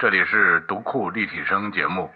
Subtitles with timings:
[0.00, 2.08] 这里是读库立体声节目。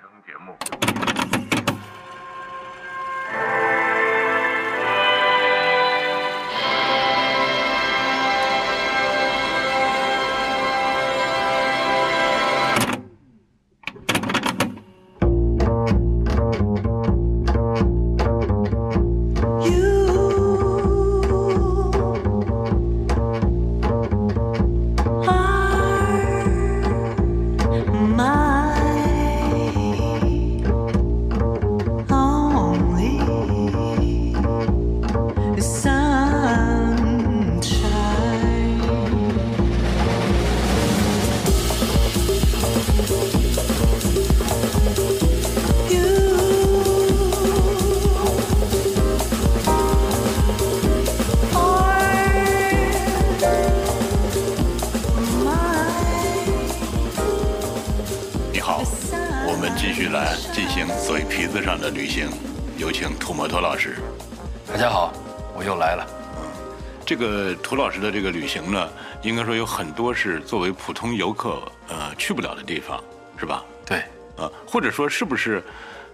[67.74, 68.88] 涂老师的这个旅行呢，
[69.22, 73.02] 应该说有很多是作为普通游客呃去不了的地方，
[73.36, 73.64] 是吧？
[73.84, 73.98] 对，
[74.36, 75.60] 啊，或者说是不是，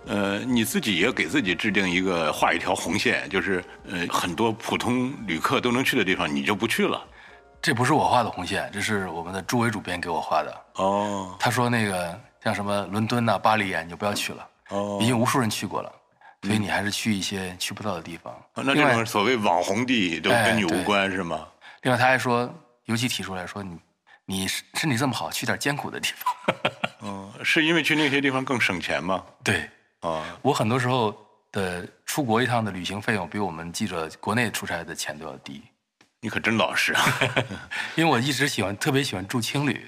[0.07, 6.99] 呃，你自己也给自己制定一个画一条红线，就是呃很多普通旅客都能去的地方，你就不去了。
[7.61, 10.65] 这不是我画的红线，这是我们的朱伟主编给我画的。
[10.77, 15.93] 哦他说那个像什么伦敦呐、巴黎啊，你就不要去了，哦已经无数人去过了，
[16.41, 18.35] 所以你还是去一些去不到的地方。
[18.55, 21.47] 那这种所谓网红地都跟你无关是吗？
[21.83, 22.53] 另外他还说，
[22.85, 23.79] 尤其提出来说你
[24.25, 26.35] 你身体这么好，去点艰苦的地方。
[27.03, 29.25] 嗯，是因为去那些地方更省钱吗？
[29.43, 29.69] 对
[30.01, 31.17] 啊，我很多时候
[31.51, 35.63] 的出国一趟的旅行费用比我们记者国内出差的钱都要低，
[36.21, 37.03] 你可真老实啊！
[37.97, 39.87] 因为我一直喜欢特别喜欢住青旅。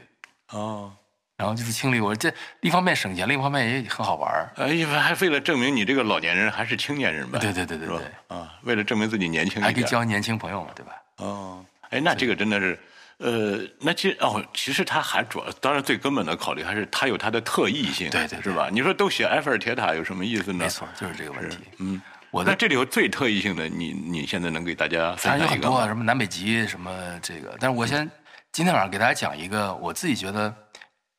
[0.52, 0.92] 哦，
[1.36, 4.50] 然后就是青旅，我这一方面省钱，另一方面也很好玩儿。
[4.56, 7.38] 哎呀，还为了证明你这个老年人还是青年人吧？
[7.38, 7.98] 对对对对对？
[8.28, 9.64] 啊，为了证明自己年轻一点。
[9.64, 10.92] 还可以交年轻朋友嘛，对吧？
[11.18, 12.78] 哦，哎，那这个真的是，
[13.18, 18.68] 呃，那其实哦，其实它还主要，当然最根本的考虑还是它有它的特异性，对对对是吧？
[18.72, 20.64] 你说都写埃菲尔铁塔有什么意思呢？
[20.64, 21.58] 没错，就是这个问题。
[21.78, 25.86] 嗯，我的那这里有最特异性的，你你现在能给大家当分然有很多？
[25.86, 26.90] 什么南北极什么
[27.22, 28.10] 这个，但是我先
[28.50, 30.52] 今天晚上给大家讲一个我自己觉得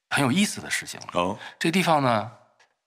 [0.09, 0.99] 很有意思的事情。
[1.13, 2.31] 哦，这个地方呢，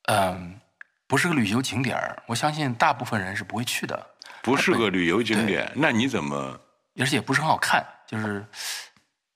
[0.09, 0.59] 嗯，
[1.07, 4.07] 不是个旅游景点儿，我相信大部分人是不会去的，
[4.43, 6.61] 不是个旅游景点，那你怎么？
[6.99, 7.85] 而且也不是很好看。
[8.07, 8.45] 就是，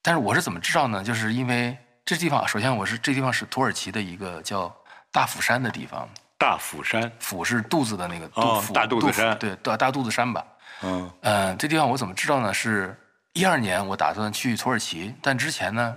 [0.03, 1.03] 但是我是怎么知道呢？
[1.03, 4.75] 就是因为这地方，首先我是这地方是土耳其的一个叫
[5.11, 10.45] 大釜山的地方，大釜山，釜是肚子的那个肚哦，大肚子山对，大大肚子山吧。
[10.83, 12.55] 嗯呃，这地方我怎么知道呢？
[12.55, 12.97] 是
[13.33, 15.97] 一二年我打算去土耳其，但之前呢，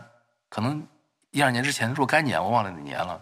[0.50, 0.86] 可能
[1.32, 3.22] 一二年之前若干年，我忘了哪年了。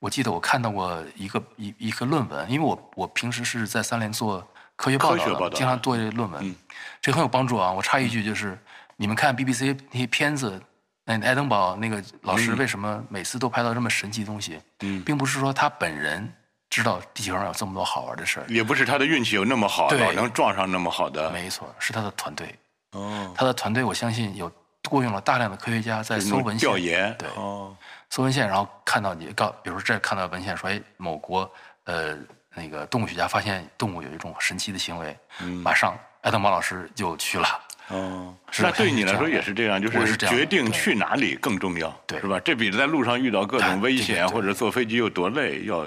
[0.00, 4.46] 我记得我看到过一个一一个论文，因为我我平时是在三联做
[4.76, 6.54] 科学报道的，报道经常做这论文，嗯
[7.00, 7.70] 这很有帮助啊。
[7.72, 8.58] 我插一句，就是、
[8.96, 10.60] 你们看 BBC 那些片子，
[11.04, 14.60] 那爱登堡那个老师为什么每次都拍到这么神奇的东西？
[14.80, 16.32] 嗯，并不是说他本人
[16.70, 21.30] 知道地球上有这么多好玩的事儿，也不是他的运气有那么好，对老能撞上那么好的。
[21.30, 22.54] 没错，是他的团队。
[22.92, 24.50] 哦，他的团队我相信有
[24.88, 27.76] 雇佣了大量的科学家在搜文献，调研，对，哦，
[28.10, 31.50] 搜文献，然后看到你告，比如说这看到文献说，哎，某国
[31.84, 32.16] 呃
[32.54, 37.46] 那个动物学家发现动物有一种神奇的行为，嗯马上爱德毛老师就去了，
[37.88, 42.38] 哦，是那对你来说 也是这样，就是决定去哪里更重要，对是吧？
[42.40, 45.86] 这比在路上遇到各种危险或者坐飞机有多累要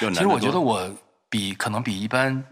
[0.00, 0.14] 要难。
[0.14, 0.90] 其实我觉得我
[1.28, 2.42] 比可能比一般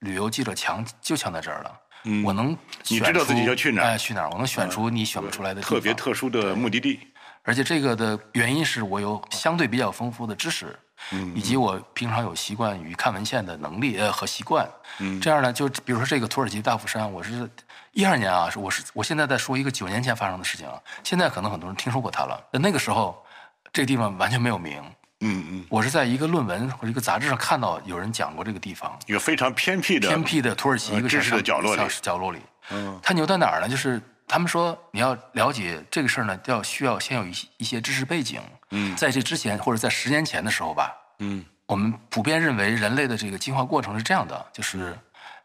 [0.00, 1.80] 旅游记者强，就强在这儿了。
[2.08, 2.56] 嗯我能
[2.86, 4.30] 你知道自己要去哪儿去哪儿？
[4.30, 7.00] 我能选出你选不出来的特别特殊的目的地，
[7.42, 10.78] 而且这个的原因是我有相对比较丰富的知识，
[11.12, 14.68] 嗯以及我平常有习惯于看文献的能力呃和习惯。
[14.98, 17.48] 嗯这样呢，就比如说这个土耳其大釜山，我是
[17.92, 23.24] 一二年啊，是我是我现在在说一个九年前发生的事情啊，现在可能很多人听说过它了，但那个时候
[23.72, 24.82] 这个地方完全没有名。
[25.20, 32.38] 嗯嗯，我是在一个论文或者一个杂志上看到有人讲过这个地方，一个非常偏僻的偏僻的土耳其一个呃知识的角落里角落里。
[32.70, 33.68] 嗯它牛在哪儿呢？
[33.68, 38.40] 就是他们说你要了解这个事儿呢，要需要先有一些一些知识背景。
[38.70, 38.96] 嗯。
[38.96, 41.44] 在这之前或者在十年前的时候吧，嗯。
[41.66, 44.96] 我们普遍认为人类的这个进化过程是这样的，就是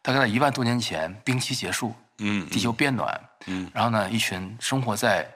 [0.04, 3.70] 大概在一万多年前，冰期结束，嗯地球变暖，嗯。
[3.74, 5.28] 然后呢，一群生活在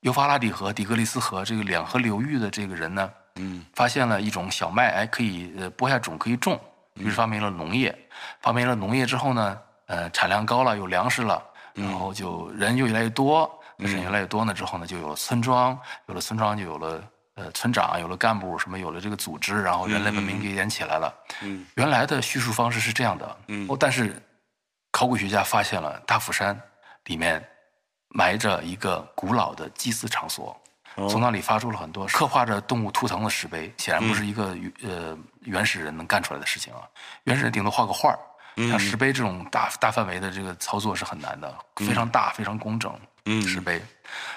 [0.00, 3.64] 幼发拉底河、底格里斯河这个两河流域的这个人呢，嗯。
[3.74, 6.58] 发现了一种小麦，哎，可以呃播下种可以种，
[6.94, 7.94] 于是发明了农业。
[8.40, 9.58] 发明了农业之后呢，
[9.88, 11.42] 呃，产量高了，有粮食了，
[11.74, 17.02] 然后就人就越来越多，人越来越多呢之后呢，就有了村庄，有了村庄就有了
[17.40, 21.14] 呃村长，有了干部，什么有了这个组织，然后人类文明给连起来了。
[21.40, 23.36] 嗯，原来的叙述方式是这样的。
[23.48, 24.20] 嗯，但是
[24.90, 26.60] 考古学家发现了大釜山
[27.04, 27.42] 里面
[28.08, 30.54] 埋着一个古老的祭祀场所。
[31.08, 36.80] 从那里发出了很多刻画着动物图腾的石碑，显然不是一个呃原始人能干出来的事情啊。
[37.24, 38.18] 原始人顶多画个画儿，
[38.68, 42.92] 像石碑这种大大范围的这个操作是很难的，非常大非常工整。
[43.42, 43.80] 石碑，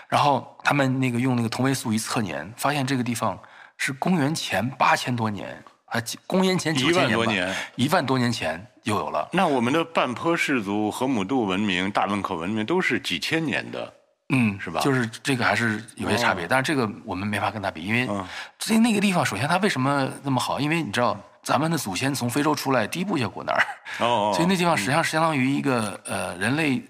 [0.07, 3.39] 然后他们那个用那个同位素一测年，发现这个地方
[3.77, 9.29] 是公元前八千多年，啊，公元前九千年，一万多年前就有了。
[9.31, 13.93] 那我们的半坡氏族、河姆渡文明、大汶口文明都是几千年的。
[14.29, 14.79] 嗯，是吧？
[14.81, 18.07] 就是这个还是有些差别，但是这个我们没法跟他比，因为
[18.57, 20.59] 这那个地方，首先它为什么那么好？
[20.59, 23.63] 因为你知道，咱们的祖先从非洲出来，第一步就过那儿，
[23.99, 26.81] 哦，所以那地方实际上是相当于一个呃人类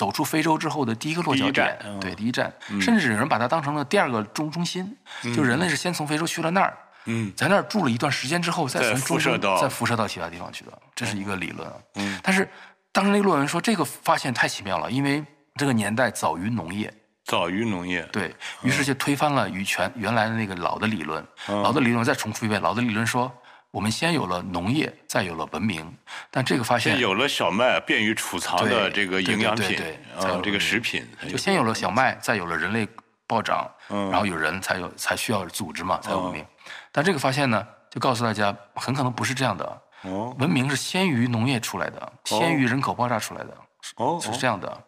[0.00, 2.50] 走出非洲之后的第一个落脚点，对，第一站，
[2.80, 4.96] 甚至有人把它当成了第二个中中心，
[5.36, 6.74] 就人类是先从非洲去了那儿，
[7.04, 12.48] 嗯，在那儿住了一段时间之后，再从辐射到再辐射到其他地方去的，这是一个理论，嗯，但是
[12.90, 15.22] 当时那个论文说这个发现太奇妙了，因为。
[15.56, 16.90] 这个年代早于农业，
[17.24, 21.22] 早于农业，对于是就推翻了与全原来的那个老的理论。
[21.48, 23.30] 老的理论再重复一遍，老的理论说
[23.70, 25.96] 我们先有了农业，再有了文明。
[26.30, 29.78] 但这个发现有了小麦，便于储藏的这个营养品，
[30.18, 32.88] 啊，这个食品，就先有了小麦，再有了人类
[33.26, 36.44] 暴涨，然后有人才有才需要组织嘛，才有文明。
[36.90, 39.82] 但这个发现呢，就告诉大家，很可能不是这样的。
[40.02, 43.56] 哦文明是先于农业出来的，先于人口爆炸出来的，
[43.96, 44.84] 哦是这样的。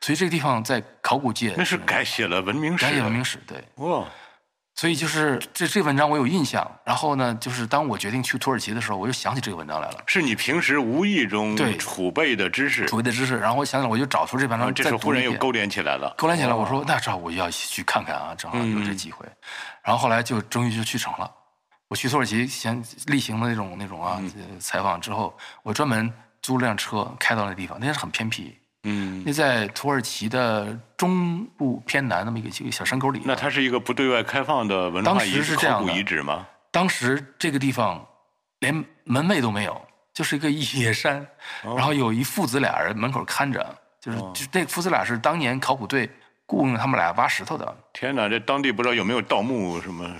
[0.00, 3.64] 所以这个地方在考古界，那是改写了文明史，改写文明史，对。
[3.76, 4.04] 哇，
[4.82, 6.68] 所以就是这这文章我有印象。
[6.84, 10.02] 然后呢，就是当我决定去土耳其的时候，我又想起这个文章来了。
[10.08, 13.38] 是你平时无意中储备的知识，储备的知识。
[13.38, 16.12] 然后我想想，我就找出这文章，这是忽然又勾连起来了。
[16.18, 19.24] 勾连起来，我说那正好我要去看看啊，正好有这机会。
[19.84, 21.30] 然后后来就终于就去成了。
[21.86, 24.20] 我去土耳其先例行的那种那种啊
[24.58, 25.32] 采访之后，
[25.62, 26.12] 我专门
[26.42, 28.58] 租了辆车开到那地方，那是很偏僻。
[28.84, 33.20] 嗯，那在土耳其的中部偏南那么一个一个小山沟里。
[33.24, 36.46] 那它是一个不对外开放的文化遗址、考古遗址吗？
[36.70, 38.04] 当时这个地方
[38.60, 39.80] 连门卫都没有，
[40.12, 41.26] 就是一个野山，
[41.62, 46.10] 然后有一父子俩人门口看着，就是就那父子俩是当年考古队
[46.46, 47.76] 雇佣他们俩挖石头的。
[47.92, 50.10] 天哪，这当地不知道有没有盗墓什么？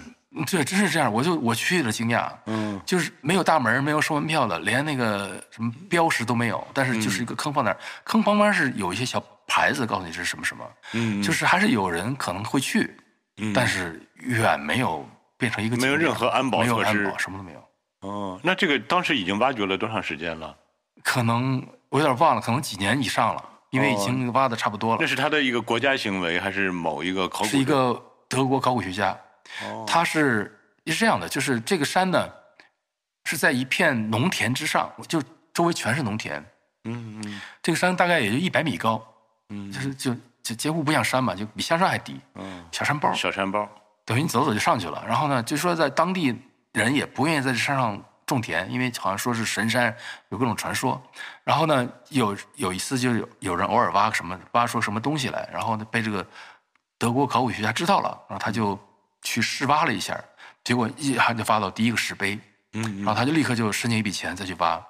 [0.50, 10.64] 对，真是这样，我就我去了惊讶，嗯，就是没有大门，没有收门票的，连那个什么标识都没有，但是就是一个坑放那儿，坑旁边是有一些小牌子告诉你这是什么什么，
[10.94, 12.96] 嗯，就是还是有人可能会去，
[13.37, 15.06] 嗯，但是远没有
[15.37, 17.62] 变成一个没有任何安保措施，什么都没有。
[18.00, 20.56] 哦，那这个当时已经挖掘了多长时间了？
[21.05, 24.99] 可能我有点忘了，可能几年以上了，因为已经挖的差不多了。
[24.99, 27.44] 那是他的一个国家行为，还是某一个考古？
[27.44, 29.14] 是一个德国考古学家。
[29.86, 32.28] 它是是这样的，就是这个山呢，
[33.24, 35.22] 是在一片农田之上，就
[35.54, 36.44] 周围全是农田。
[36.84, 37.40] 嗯嗯。
[37.62, 39.00] 这个山大概也就一百米高，
[39.50, 42.20] 嗯，就是就就几乎不像山嘛，就比香山还低。
[42.34, 42.64] 嗯。
[42.72, 43.12] 小山包。
[43.12, 43.68] 小山包。
[44.04, 45.04] 等于你走走就上去了。
[45.06, 46.36] 然后呢，就说在当地
[46.72, 49.94] 人也不愿意在这山上种田，因为好像说是神山，
[50.30, 51.00] 有各种传说。
[51.44, 56.26] 然后呢，有有一次就有有人偶尔挖什么挖出什么东西来，然后呢被这个
[56.99, 58.76] 德国考古学家知道了，然后他就。
[59.23, 60.19] 去试挖了一下，
[60.62, 62.38] 结果一下就挖到第一个石碑，
[62.75, 64.81] 嗯，然后他就立刻就申请一笔钱再去挖，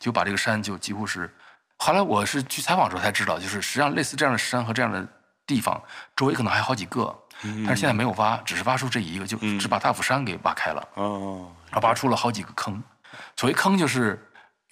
[0.00, 1.32] 就把这个山就几乎是。
[1.76, 5.06] 后来我是去采访的时候才知道，就是实际上类似这样的山和这样的
[5.46, 5.80] 地方，
[6.16, 12.82] 周围可能还有好几个，但是现在没有挖，只是挖出这一个，就只把大釜山给挖开了，哦，然后挖出了好几个坑，
[13.36, 14.18] 所谓坑就是。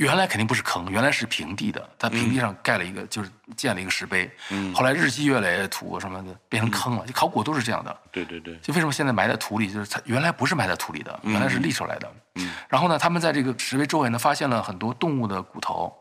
[0.00, 4.30] 原来肯定不是坑，原来是平地的，在平地上盖了一个，就是建了一个石碑。
[4.48, 7.04] 嗯，后来日积月累，土什么的变成坑了。
[7.04, 7.94] 就考古都是这样的。
[8.10, 8.56] 对对对。
[8.62, 9.70] 就为什么现在埋在土里？
[9.70, 12.10] 就是它原来不是埋在土里的，原来是立出来的。
[12.36, 12.50] 嗯。
[12.66, 15.94] 然后呢，他们在这个石碑周围呢，发现了很多动物的骨头，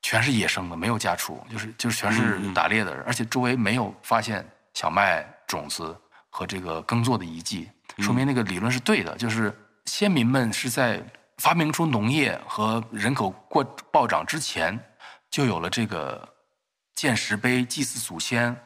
[0.00, 5.94] 全是野生的，没有家畜，就是就是全是打猎的人，而且周围没有发现小麦种子
[6.30, 10.98] 和这个耕作的遗迹，说明那个理论是对的，就是先民们是在。
[11.38, 14.78] 发明出农业和人口过暴涨之前，
[15.30, 16.26] 就有了这个
[16.94, 18.56] 建石碑祭祀祖先。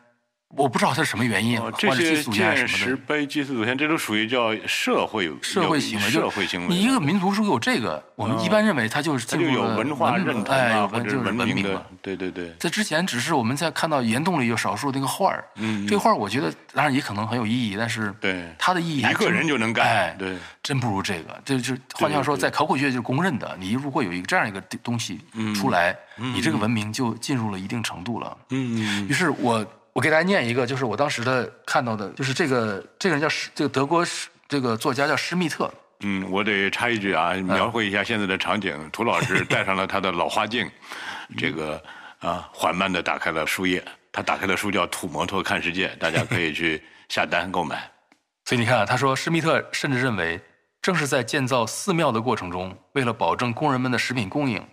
[0.56, 6.10] 我不知道它是什么原因，这些建石碑祭祀祖先，这都属于叫社会社会行为。
[6.10, 6.68] 社会行为。
[6.68, 11.82] 你一个民族如果有这个，我们一般认为它就是就有文化认同啊，就是文明嘛。
[12.00, 12.50] 对对对。
[12.58, 21.38] 在之前，只是我们在看到岩洞里有少数那个画儿，嗯，这画儿我觉得当然也可能很有意义，但是对它的意义，一个人就能干，对，真不如这个。
[21.44, 25.20] 这就换句话说，在考古学就是公认的，你如果有一个这样一个东西
[25.54, 28.34] 出来，你这个文明就进入了一定程度了。
[28.48, 29.08] 嗯嗯。
[29.08, 29.64] 于是我。
[29.98, 34.06] 我给大家念一个，就是我当时的看到的，就是这个这个人叫施这个德国
[34.46, 35.68] 这个作家叫施密特，
[36.02, 38.78] 嗯，我得插一句啊，描绘一下现在的场景。
[38.92, 40.70] 涂老师戴上了他的老花镜，
[41.36, 41.82] 这个
[42.20, 43.84] 啊，缓慢的打开了书页。
[44.12, 47.90] 他打开的书叫《土摩托看世界》，大家可以去下单购买。
[48.46, 50.40] 所以你看啊，他说施密特甚至认为，
[50.80, 54.64] 正是在建造寺庙的过程中，为了保证工人们的食品供应，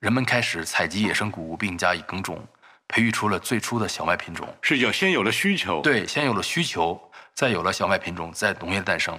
[0.00, 2.42] 人们开始采集野生谷物并加以耕种，
[2.92, 4.46] 培育出了最初的小麦品种。
[4.60, 7.00] 是要先有了需求，对，先有了需求，
[7.34, 9.18] 再有了小麦品种，在农业的诞生。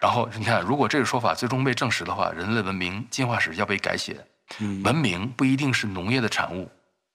[0.00, 4.16] 然后你看，如果这个说法最终被证实的话，人类文明进化史要被改写。
[4.84, 6.68] 文明不一定是农业的产物，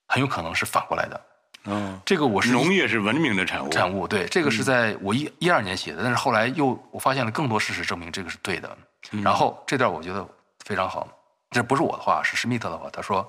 [0.07, 1.21] 很有可能是反过来的。
[1.65, 3.69] 嗯，这个我是农业是文明的产物。
[3.69, 8.77] 产物对，这个是在我一一二年写的，但是后来又我发现了更多事实证明这个是对的。
[9.23, 10.25] 然后这段我觉得
[10.63, 11.07] 非常好，
[11.51, 12.89] 这不是我的话，是施密特的话。
[12.91, 13.27] 他说，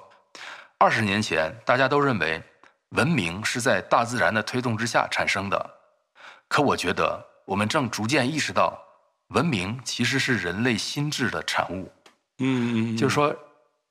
[0.84, 2.42] 二十年前大家都认为
[2.90, 5.70] 文明是在大自然的推动之下产生的，
[6.46, 8.78] 可我觉得我们正逐渐意识到，
[9.28, 11.90] 文明其实是人类心智的产物。
[12.40, 13.34] 嗯嗯，就是说，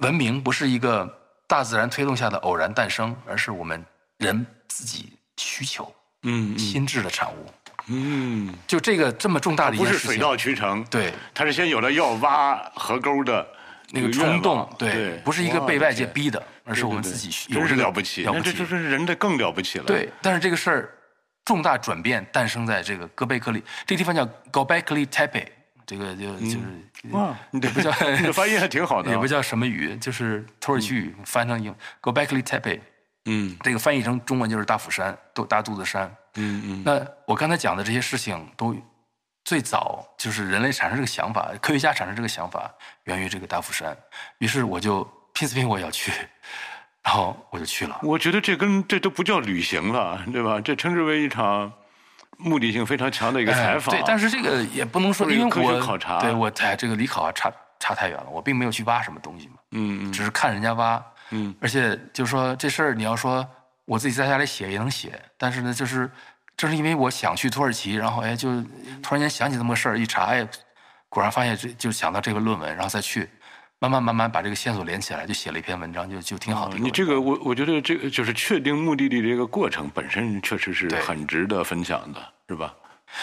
[0.01, 1.11] 文明不是一个
[1.47, 3.83] 大自然推动下的偶然诞生，而是我们
[4.19, 7.51] 人自己需求、嗯心智的产物。
[7.87, 13.47] 嗯，就这个这么重大的一件事情，不是水到渠成，对他是先有了要挖河沟的
[13.95, 18.23] 那个冲动，对，不是一个被外界逼的，而是我们自己有真是这个了不起。
[18.23, 19.85] 了不起那这就是人的更了不起了。
[19.85, 20.89] 对，但是这个事儿
[21.45, 25.45] 重大转变诞生在这个戈贝克利这个地方叫 Gobekli Tepe，
[25.85, 26.59] 这个就就是
[27.11, 32.79] 哇，你的也不叫 你的翻译还挺好的啊，也不叫什么语，就是土耳其语翻成英 Gobekli Tepe，
[33.25, 36.11] 嗯这个翻译成中文就是大釜山，都大肚子山。
[36.35, 38.75] 嗯嗯那我刚才讲的这些事情，都
[39.43, 42.71] 最早就是人类产生这个想法，科学家产生这个想法，
[43.03, 43.95] 源于这个大釜山。
[44.37, 46.11] 于是我就拼死拼活要去，
[47.03, 47.99] 然后我就去了。
[48.03, 50.61] 我觉得这跟这都不叫旅行了，对吧？
[50.61, 51.71] 这称之为一场
[52.37, 53.93] 目的性非常强的一个采访。
[53.93, 61.03] 哎对，但是这个也不能说，因为我学考察对我哎，这个离考察差差太远了，我并没有去挖什么东西嘛，嗯嗯只是看人家挖。
[61.31, 63.45] 嗯，而且就是说这事儿，你要说
[63.85, 66.09] 我自己在家里写也能写，但是呢，就是
[66.55, 68.61] 正是因为我想去土耳其，然后哎，就
[69.01, 70.47] 突然间想起这么个事儿，一查，哎，
[71.09, 73.27] 果然发现这就想到这个论文，然后再去
[73.79, 76.77] 慢慢慢慢把这个线索连起来，就写了一篇文章，就就挺好的。
[76.77, 82.73] 你这个我我觉得这个就是确定目的地这个过程本身确实是很值得分享的，是吧？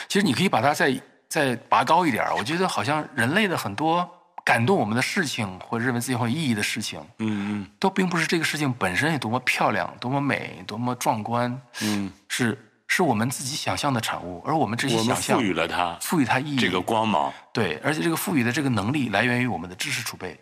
[0.09, 4.09] 其实你可以把它再再拔高一点，我觉得好像人类的很多
[4.45, 12.57] 感动我们的事情，或者认为自己很有意义的事情，嗯嗯都并不是这个事情本身有多么漂亮、多么美、多么壮观，嗯是
[12.93, 17.33] 是我们自己想象的产物，而我们这嗯，些想象赋予了它赋予它意义，这个光芒。
[17.53, 20.33] 对，而且这个赋予的这个能力来源于我们的知识储备，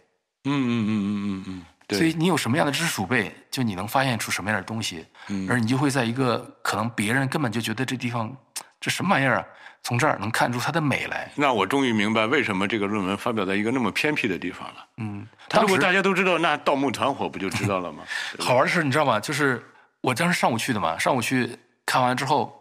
[0.45, 1.99] 嗯嗯嗯嗯嗯嗯，对。
[1.99, 8.35] 所以你有什么样的知识储备，就你能发现出什么样的东西，嗯而你就会在一个可能别人根本就觉得这地方
[8.81, 9.45] 这什么玩意儿啊，
[9.83, 11.31] 从这儿能看出它的美来。
[11.35, 14.87] 那我终于明白为什么这个论文发表在一个那么偏僻的地方了。
[14.97, 18.05] 嗯，他如果大家都知道，那盗墓团伙不就知道了吗？
[18.41, 19.21] 好玩的是，你知道吗？
[19.21, 19.63] 就是
[20.01, 21.55] 我当时上午去的嘛，上午去
[21.89, 22.55] 看完之后，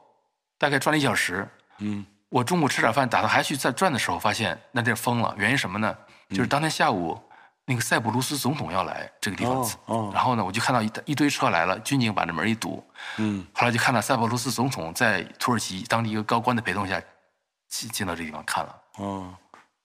[0.57, 1.45] 大概转了一小时。
[1.79, 5.35] 嗯，我中午吃点饭，打算还去再转的时候，发现那地儿封了。
[5.37, 5.93] 原因什么呢？
[6.29, 7.21] 就是当天下午
[7.65, 12.81] 那个塞浦路斯总统要来这个地方，哦哦然后呢，我就看到一一堆车来了，军警把这门一堵。
[13.17, 17.01] 嗯，后来就看到塞浦路斯总统在土耳其当地一个高官的陪同下
[17.67, 18.75] 进进到这地方看了。
[18.95, 19.35] 哦，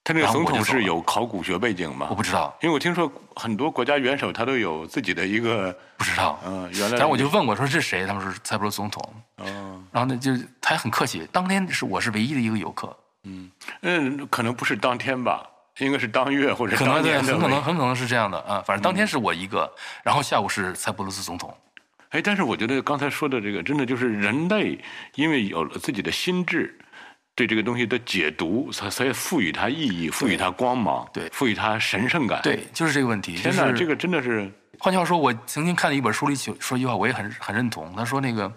[0.04, 2.14] 他那个总统是有考古学背景吗我？
[2.14, 6.40] 不知道，因为我听说很多国家元首他都有自己的一个，不知道。
[6.44, 6.97] 嗯、原来。
[6.97, 8.04] 然后我就问我说这是谁？
[8.04, 9.14] 他们说是塞浦路斯总统。
[9.37, 11.26] 哦，然后呢，就他也很客气。
[11.30, 13.50] 当天是我是唯一的一个游客，嗯
[13.82, 18.62] 嗯，可能不是当天吧，应该是当月或者可能很可能很可能是这样的啊。
[18.66, 21.56] 反正当天是我一个，然后下午是塞浦路斯总统。
[22.11, 24.78] 哎，但是我觉得刚才说的这个，真的就是人类
[25.14, 26.76] 因为有了自己的心智，
[27.35, 33.35] 对这个东西的解读，才才赋予它意义，赋予它光芒，对赋予它神圣感。，对，就是这个问题。
[33.37, 37.95] 天哪，就是这个真的是，换句话说，我曾经看了一本书里说一句话，我也很很认同。
[37.97, 38.53] 他说那个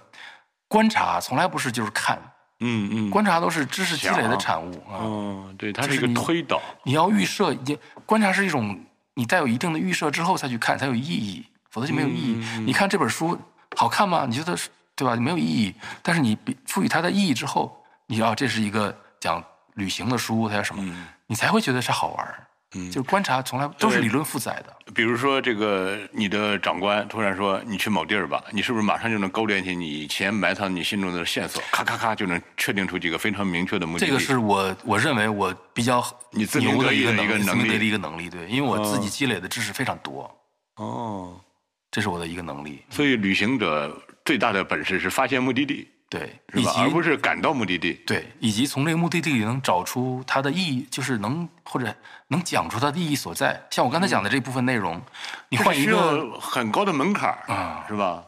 [0.67, 2.21] 观察从来不是就是看，
[2.59, 4.99] 嗯嗯，观察都是知识积累的产物啊。
[5.01, 6.61] 嗯，对，它是一个推导。
[6.83, 8.77] 你要预设，你观察是一种
[9.13, 12.43] 你带有一定的预设之后再去看才有意义，否则就没有意义。
[12.57, 13.39] 嗯你看这本书
[13.77, 14.25] 好看吗？
[14.27, 14.67] 你觉得是
[14.97, 15.15] 对吧？
[15.15, 15.73] 没有意义。
[16.03, 19.43] 但是你比赋予它的意义之后，你要这是一个讲
[19.75, 20.83] 旅行的书，它叫什么？
[20.83, 22.47] 嗯你才会觉得是好玩儿。
[22.91, 24.91] 就是观察从来都是理论负载的。
[24.93, 34.07] 比如说，这个你的长官突然说你去某地儿吧，你是不是马上就能勾连起你以前埋藏你心中的线索，咔咔咔就能确定出几个非常明确的目的地？
[34.07, 38.29] 这个是我我认为我比较你牛的一个能力，自能力鸣得意的一个能力。
[38.29, 40.29] 对，因为我自己积累的知识非常多，
[40.75, 41.39] 哦，
[41.89, 42.83] 这是我的一个能力。
[42.89, 45.89] 所以旅行者最大的本事是发现目的地。
[46.17, 46.61] 对？
[46.61, 47.93] 以及而不是赶到目的地。
[48.05, 51.93] 对，以及从这个目的地里能找出它的意义，就是能或者
[52.27, 53.61] 能讲出它的意义所在。
[53.69, 55.01] 像我刚才讲的这部分内容，
[55.49, 58.23] 你换一需个要很高的门槛儿啊是吧？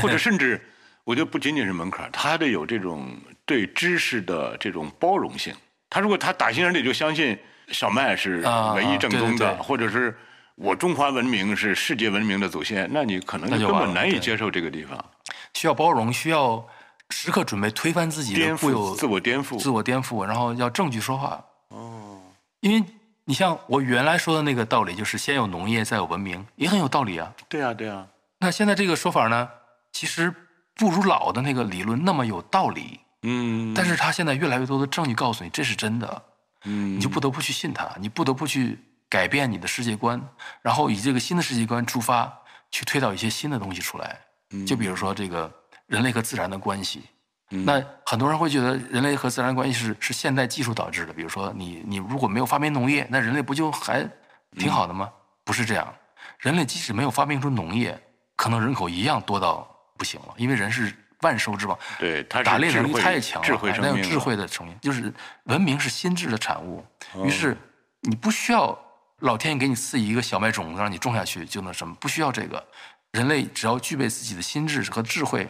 [0.00, 0.60] 或者甚至，
[1.04, 3.08] 我觉得不仅仅是门槛儿，他还得有这种
[3.44, 5.54] 对知识的这种包容性。
[5.88, 7.38] 他如果他打心眼里就相信
[7.68, 10.16] 小麦是啊唯一正宗的，对对对或者是
[10.56, 15.02] 我中华文明是世界文明的祖先，那你可能就根本难以接受这个地方，
[15.54, 16.66] 需要包容，需要
[17.10, 19.58] 时刻准备推翻自己的颠固有覆、自我颠覆。
[19.58, 21.44] 自我颠覆，然后要证据说话。
[21.68, 22.20] 哦，
[22.60, 22.84] 因为
[23.24, 27.32] 你像我原来说的那个道理，就是先有农业，再有文明，也很有道理啊。
[27.48, 28.06] 对啊，对啊，
[28.38, 29.48] 那现在这个说法呢，
[29.92, 30.34] 其实
[30.74, 36.22] 不如老的那个理论那么有道理，嗯，但是他现在越来越多的证据告诉你这是真的，
[36.64, 40.20] 嗯你就不得不去信他，你不得不去改变你的世界观，
[40.62, 42.32] 然后以这个新的世界观出发，
[42.70, 44.20] 去推导一些新的东西出来。
[44.64, 45.52] 就比如说这个
[45.86, 47.02] 人类和自然的关系。
[47.48, 54.04] 那很多人会觉得人类和自然关系是是现代技术导致的，比如说你你如果没有发明农业，那人类不就还
[54.58, 55.08] 挺好的吗？
[55.44, 55.94] 不是这样，
[56.40, 57.96] 人类即使没有发明出农业，
[58.34, 59.64] 可能人口一样多到
[59.96, 65.12] 不行了，因为人是万兽之王，对，他打猎能力太强了，智慧还有智慧的成因，就是
[65.44, 66.84] 文明是心智的产物。
[67.14, 67.56] 哦于是
[68.00, 68.76] 你不需要
[69.20, 72.62] 老天爷给你赐一个小麦种子让你种下去就能什么，不需要这个。
[73.16, 75.48] 人类只要具备自己的心智和智慧，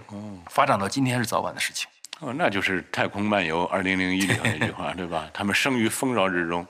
[0.49, 1.88] 发展到今天是早晚的事情。
[2.20, 5.28] 哦，那就是《太空漫游二零零一》里头那句话， 对吧？
[5.35, 6.64] 他们生于丰饶之中，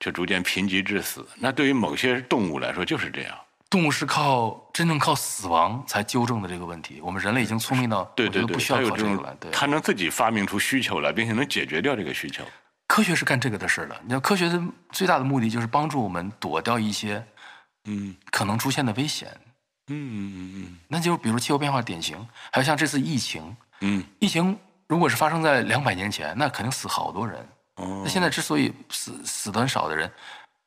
[0.00, 1.24] 却逐渐贫瘠致死。
[1.36, 3.38] 那对于某些动物来说就是这样。
[3.70, 7.00] 动物是靠真正靠死亡才纠正的这个问题。
[7.00, 9.36] 我们人类已经聪明到，对对对，不需要它有这种靠这个了。
[9.38, 12.44] 对，，它能自己发明出需求来，并且能解决掉这个需求。
[12.88, 13.96] 科学是干这个的事儿的。
[14.02, 17.24] 你知道，科学的最大的目的就是帮助我们躲掉一些
[17.84, 19.30] 嗯可能出现的危险。
[19.32, 19.51] 嗯
[19.92, 22.16] 嗯嗯嗯那就比如气候变化典型，
[22.50, 27.38] 还有像这次疫情，嗯疫情如果是发生在两百年前，那肯定死好多人。
[27.76, 30.10] 哦那现在之所以死死的很少的人，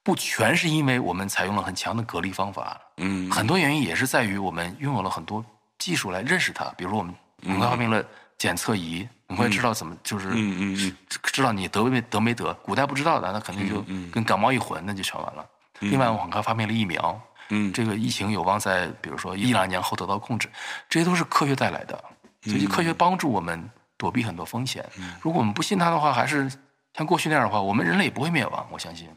[0.04, 5.45] 不全是因为我们采用了很强的隔离方法，嗯很多原因也是在于我们拥有了很多
[5.78, 6.65] 技术来认识它。
[6.78, 8.04] 比如我们很快发明了
[8.38, 12.54] 检测仪，很快知道怎么就是嗯嗯嗯知道你得没得没得。
[12.56, 15.45] 古代不知道的，那肯定就跟感冒一混，那就全完了。
[15.80, 20.49] 另外，我们很快发明了疫苗，嗯这个疫情有望在比如说一两年后得到控制，
[20.89, 22.03] 这些都是科学带来的，
[22.43, 24.84] 所以科学帮助我们躲避很多风险。
[25.21, 26.49] 如果我们不信它的话，还是
[26.93, 29.10] 像过去那样的话，我们人类也不会灭亡，我相信。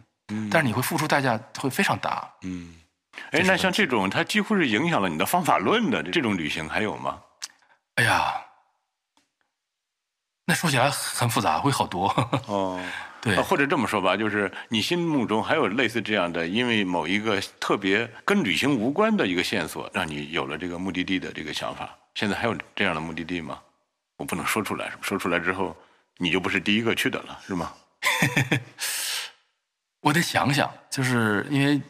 [0.51, 2.31] 但是你会付出代价会非常大。
[2.43, 2.75] 嗯。
[3.33, 7.19] 哎，那像这种它几乎是影响了你的方法论的这种旅行还有吗？
[7.95, 8.35] 哎呀，
[10.45, 12.09] 那说起来很复杂，会好多。
[12.47, 12.81] 哦。
[13.21, 21.97] 对啊，或者这么说吧，就是你心目中还有类似这样的，因为某一个特别跟旅行无关的一个线索，让你有了这个目的地的这个想法。
[22.15, 23.61] 现在还有这样的目的地吗？
[24.17, 25.77] 我不能说出来，说出来之后
[26.17, 27.73] 你就不是第一个去的了，是吗？
[30.03, 31.81] 我得想想，就是因为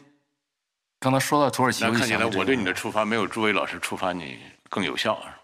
[0.99, 4.39] 刚才说到土耳其，那看起来我对你的出发没有诸位老师出发你
[4.69, 5.38] 更有效啊。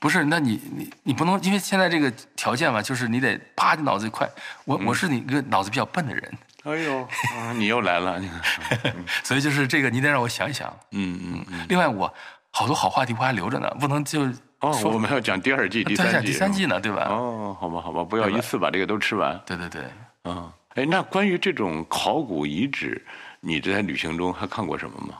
[0.00, 4.28] 不是，那你你你不能，因为现在这个条件嘛，就是你得啪，你脑子一快。
[4.64, 7.02] 我、嗯我是你一个脑子比较笨的人，哎呦，
[7.36, 10.68] 啊你又来了，你看，所以就是这个，你得让我想一想。
[10.92, 11.66] 嗯嗯嗯。
[11.68, 12.12] 另外，我
[12.50, 14.22] 好多好话题我还留着呢，不能就
[14.60, 16.66] 哦，我们要讲第二季、第三季，第三季。
[16.66, 17.06] 呢，对吧？
[17.08, 19.40] 哦，好吧，好吧，不要一次把这个都吃完。
[19.46, 19.82] 对对对，
[20.24, 23.04] 嗯，哎，那关于这种考古遗址，
[23.40, 25.14] 你在旅行中还看过什么吗？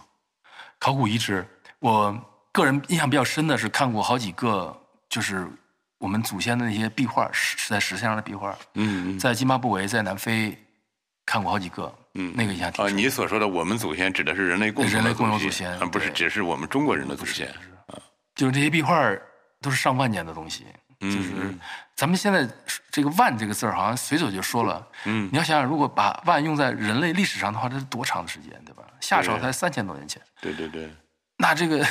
[0.78, 1.44] 考古遗址，
[1.78, 2.16] 我
[2.58, 4.76] 个人印象比较深的是看过好几个，
[5.08, 5.46] 就是
[5.98, 9.18] 我们祖先的那些壁画，石是在石像上的壁画，嗯嗯。
[9.18, 10.58] 在津巴布韦、在南非
[11.24, 12.98] 看过好几个，嗯那个印象挺啊，深。
[12.98, 17.48] 你所说的我们祖先指的是人类共同的人类共有祖祖先而不是只是我们中国人的祖先。
[18.34, 18.94] 就是这些壁画
[19.60, 20.66] 都是上万年的东西，
[21.00, 21.32] 嗯就是
[21.96, 22.48] 咱们现在
[22.90, 25.28] 这个“万”这个字儿好像随手就说了，嗯。
[25.32, 28.84] 你要想想，如果把“万”用在人类历史上的话，这是多长的时间，对吧？
[29.00, 30.88] 夏朝才三千多年前，对对对，
[31.38, 31.86] 那这个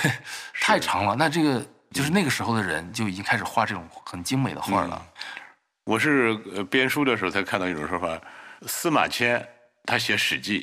[0.62, 5.01] 太长了，那这个就是那个时候的人就已经开始画这种很精美的画了。
[5.86, 8.21] 我是呃编书的时候才看到一种说法，
[8.67, 9.43] 司马迁
[9.86, 10.60] 他写《史记》，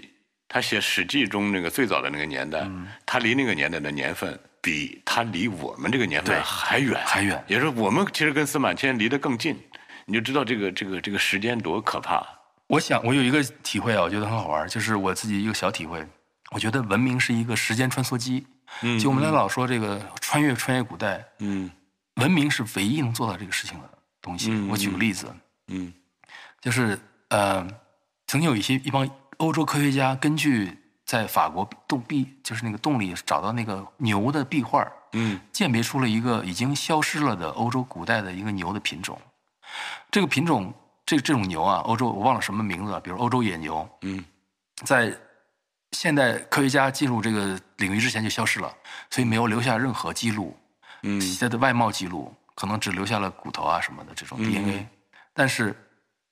[0.47, 9.59] 他写《史记》中那个最早的那个年代，嗯他离那个年代的年份比他离我们这个年份还远，还远也就是我们其实跟司马迁离得更近，
[10.05, 12.23] 你就知道这个这个这个时间多可怕。
[12.66, 16.07] 我想，我有一个体会啊，我觉得很好玩，就是我自己一个小体会。
[16.51, 18.47] 我觉得文明是一个时间穿梭机，
[18.83, 21.70] 嗯就我们老说这个穿越穿越古代，嗯。
[22.16, 23.90] 文明是唯一能做到这个事情的
[24.22, 24.50] 东西。
[24.53, 25.27] 嗯我举个例子，
[25.66, 25.92] 嗯。
[26.61, 26.98] 就是
[27.29, 27.66] 呃，
[28.27, 35.40] 曾经有一些一帮欧洲科学家根据在法国洞壁，就是那个洞里找到那个牛的壁画，嗯。
[35.53, 39.20] 鉴别出了一个已经消失了的欧洲古代的一个牛的品种。
[40.11, 40.72] 这个品种，
[41.05, 44.24] 这这种牛啊，欧洲我忘了什么名字了，比如欧洲野牛，嗯。
[44.85, 45.16] 在
[45.95, 48.75] 现代科学家进入这个领域之前就消失了，
[49.11, 50.57] 所以没有留下任何记录，
[51.03, 51.21] 嗯。
[51.41, 54.45] 它的外貌记录可能只留下了骨头啊什么的这种嗯。
[54.45, 54.87] DNA，、
[55.33, 55.75] 但是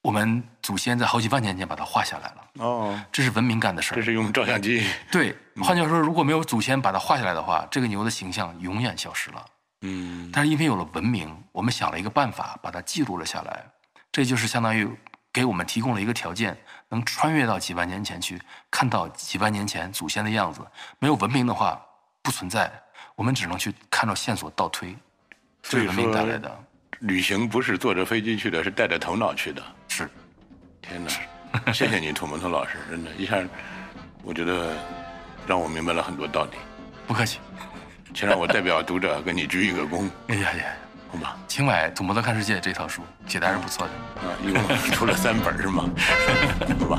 [0.02, 3.96] 我们祖先在好几万年前把它画下来了，哦，这是文明干的事儿。
[3.96, 4.84] 这是用照相机。
[5.12, 9.46] 对，换句话说，如果没有祖先把它画下来的话，这个牛的形象永远消失了。
[9.82, 10.28] 嗯。
[10.32, 13.64] 但是因为有了文明，我们想了一个办法，把它记录了下来，
[14.10, 14.88] 这就是相当于
[15.32, 16.56] 给我们提供了一个条件，
[16.92, 18.38] 能穿越到几万年前去，
[18.70, 20.60] 看到几万年前祖先的样子。
[20.98, 21.80] 没有文明的话，
[22.20, 22.70] 不存在，
[23.16, 24.94] 我们只能去看到线索倒推，
[25.62, 26.64] 这是文明带说来的。
[27.00, 29.62] 旅行不是坐着飞机去的，是带着头脑去的。
[29.88, 30.06] 是，
[30.82, 33.42] 天哪，谢谢你，土木头老师，真的，一下
[34.22, 34.76] 我觉得
[35.46, 36.50] 让我明白了很多道理。
[37.06, 37.38] 不客气。
[38.14, 40.64] 请让我代表读者跟你鞠一个躬， 哎呀呀，
[41.12, 41.36] 好吧？
[41.46, 43.92] 请买《土摩托看世界》这套书，写的还是不错的。
[44.26, 45.84] 啊，一共出了三本是吗？
[46.80, 46.98] 好吧。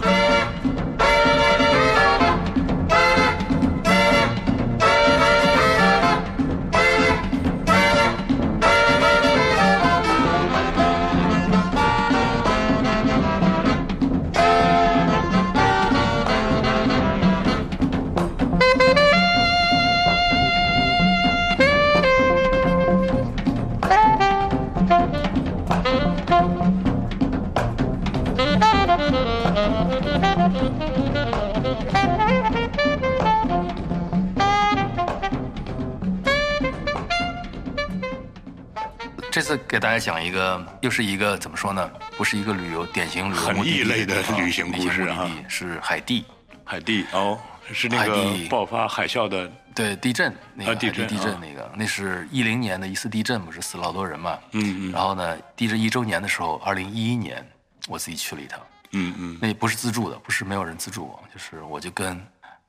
[39.33, 41.91] 这次给大家讲一个，又是一个怎么说呢？
[42.15, 46.23] 不是一个旅游典型旅游很目的地异类的旅行故事啊是海地。
[46.63, 47.39] 海地哦，
[47.71, 51.07] 是那个爆发海啸的，对地震那个啊地震
[51.41, 54.37] 那个，那是一零年的一次地震，不是死了好多人嘛？
[54.51, 57.43] 嗯嗯然后呢，地震一周年的时候，二零一一年，
[57.87, 58.59] 我自己去了一趟，
[58.91, 62.13] 嗯嗯那也不是自助的，不是没有人资助我，就是我就跟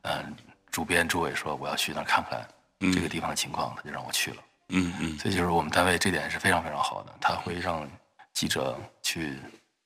[0.01, 0.25] 嗯、呃
[0.71, 2.41] 主编朱伟说我要去那儿看看
[2.91, 4.37] 这个地方的情况，他就让我去了。
[4.69, 5.19] 嗯嗯。
[5.19, 7.89] 所以就是我们单位这点是非常非常好的，他会让
[8.33, 9.39] 记者去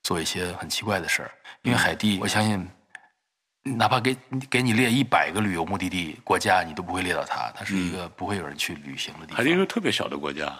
[0.02, 1.30] 做一些很奇怪的事儿，
[1.62, 2.68] 因为海地，我相信，
[3.62, 4.16] 哪怕给
[4.48, 9.36] 给你列一百个旅游目的地国家，你都不会列到它，它是一个不会有人去旅行的地方。
[9.36, 10.50] 海地是，个特别小的国家，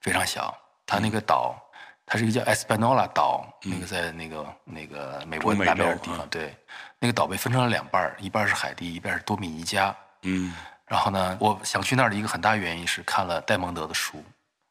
[0.00, 0.56] 非常小。
[0.86, 1.60] 它那个岛，
[2.06, 6.56] 它是一个叫 Espanola 岛，那个在那个那个美国南边的地方，对，
[7.00, 9.94] 那个岛被分成了两半儿，一半是海地，一半是多米尼加。
[10.22, 10.54] 嗯
[10.86, 14.22] 然后呢，我想去那儿的一个很大原因是看了戴蒙德的书。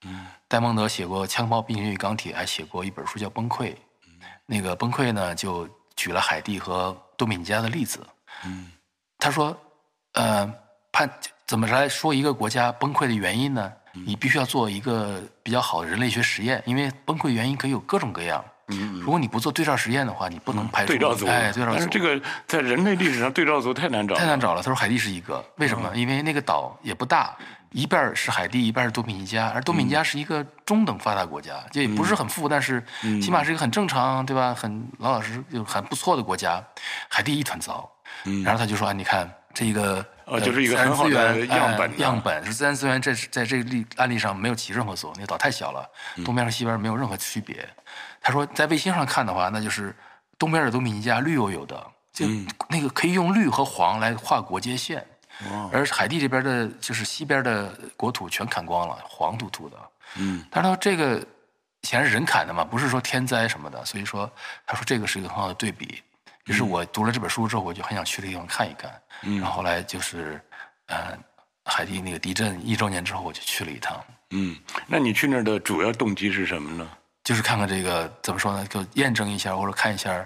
[0.06, 3.73] 嗯，戴蒙德写过《枪炮、病菌与钢铁》，还写过一本书叫《崩溃》。
[4.45, 8.06] 那个《崩溃》呢，就举了海地和多米尼加的例子。
[8.45, 8.71] 嗯
[9.17, 9.58] 他说，
[10.13, 10.54] 呃，
[10.91, 11.10] 判
[11.47, 13.73] 怎么来说一个国家崩溃的原因呢？
[14.06, 18.43] 你必须要做一个比较好的人类学实验，因为崩溃原因可以有各种各样。
[18.67, 21.73] 嗯如果你不做对照实验的话，你不能排除对照组，哎，对照组。
[21.73, 24.62] 但是这个在人类历史上对照组太难找了，太难找了。
[24.62, 25.91] 他说海地是一个，为什么？
[25.95, 27.36] 因为那个岛也不大，
[27.71, 32.84] 一半是海地，一半是多米尼加，而多米尼加是一个中等发达国家，就也不是很富，但是
[33.21, 34.54] 起码是一个很正常，对吧？
[34.54, 36.63] 很老老实实就很不错的国家。
[37.08, 37.88] 海地一团糟，
[38.43, 45.88] 然后他就说：“啊，你看这个。”哦就是一个很好的样本样本是自然资源，这是在这个例案例上没有起任何作用，那个岛太小了，
[46.25, 47.58] 东边和西边没有任何区别。
[48.26, 49.96] 他说，在卫星上看的话，那就是
[50.40, 52.26] 东边的多米尼加绿油油的，就
[52.68, 55.06] 那个可以用绿和黄来画国界线，
[55.72, 59.78] 而海地这边的就是西边的国土全砍光了，黄秃秃的。
[60.16, 61.24] 嗯，他说这个
[61.84, 64.28] 显然是人砍的嘛，不是说天灾什么的，所以说
[64.66, 66.02] 他说这个是一个很好的对比。
[66.46, 68.92] 于是我读了这本书之后，我就很想去这个地方看一看。
[69.22, 70.42] 嗯然后后来就是，
[70.88, 71.16] 呃，
[71.66, 74.58] 海地那个地震一周年之后，我就去了一趟，嗯，
[74.88, 76.90] 那你去那儿的主要动机是什么呢？
[77.26, 80.26] 就是看看这个怎么说呢，就验证一下或者看一下，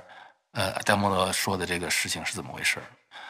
[0.51, 2.83] 呃，戴蒙德说的这个事情是怎么回事儿。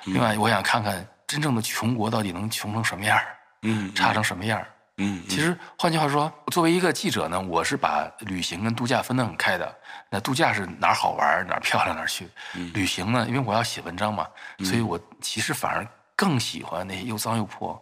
[0.06, 3.26] 另外，我想看看真正的穷国到底能穷成什么样儿，
[3.62, 4.68] 嗯差成什么样儿。
[5.02, 9.74] 嗯其实换句话说，作为一个记者呢，我是把旅行跟度假分得很开的。
[10.10, 12.28] 那度假是哪儿好玩儿哪儿漂亮哪儿去，
[12.74, 14.28] 旅行呢，因为我要写文章嘛，
[14.66, 17.80] 所以我其实反而更喜欢那些又脏又破、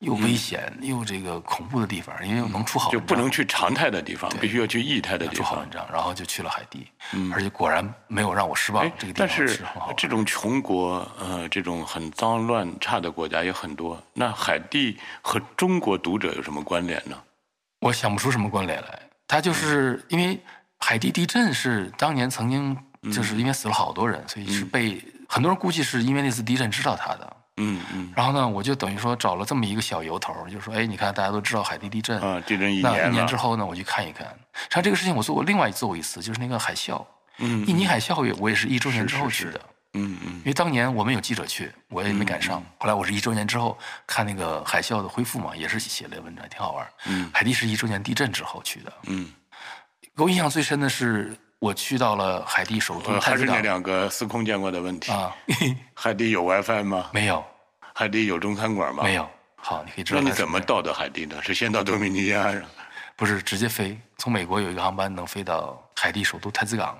[0.00, 5.68] 又危险又这个恐怖的地方，因为能出好就不能去常态的地方，必须要去异态的地方出好文。
[5.70, 6.86] 章，然后就去了海地，
[7.32, 9.60] 而且果然没有让我失望哎，这个地但是。
[9.96, 14.00] 这种穷国，呃，这种很脏乱差的国家也很多。
[14.14, 17.16] 那海地和中国读者有什么关联呢？
[17.80, 19.00] 我想不出什么关联来。
[19.26, 20.38] 它就是因为
[20.78, 22.76] 海地地震是当年曾经
[23.12, 27.36] 就是因为死了好多人，所以是被很多人估计是因为那次地震知道他的。
[27.58, 34.26] 嗯嗯然后呢，我就等于说找了这么一个小由头，就说，哎，你看大家都知道海地地震，啊，地震一那一年之后呢，我去看一看。
[34.54, 37.04] 实际上这个事情我做过另外做过一次，就是那个海啸，
[37.38, 39.60] 嗯印尼海啸也我也是一周年之后是是去的。
[39.94, 42.62] 嗯嗯因为当年我们有记者去，我也没赶上。
[42.78, 46.86] 后来我是一周年之后看那个海啸的恢复嘛，也是写了文章，挺好玩。
[47.06, 48.92] 嗯海地是一周年地震之后去的。
[49.04, 49.32] 嗯，
[50.14, 55.10] 给我印象最深的是，我去到了海地首都呃，还是那两个司空见惯的问题。
[55.10, 55.34] 啊，
[55.94, 57.10] 海地有 WiFi 吗？
[57.12, 57.44] 没有
[57.94, 59.02] 海地有中餐馆吗？
[59.02, 59.14] 没。
[59.14, 59.28] 有。
[59.60, 61.36] 好，你可以知道那你怎么到的海地呢？
[61.42, 62.52] 是先到多米尼加？
[63.16, 63.98] 不是直接飞？
[64.16, 66.96] 从美国有一个航班能飞到海地首都太子港。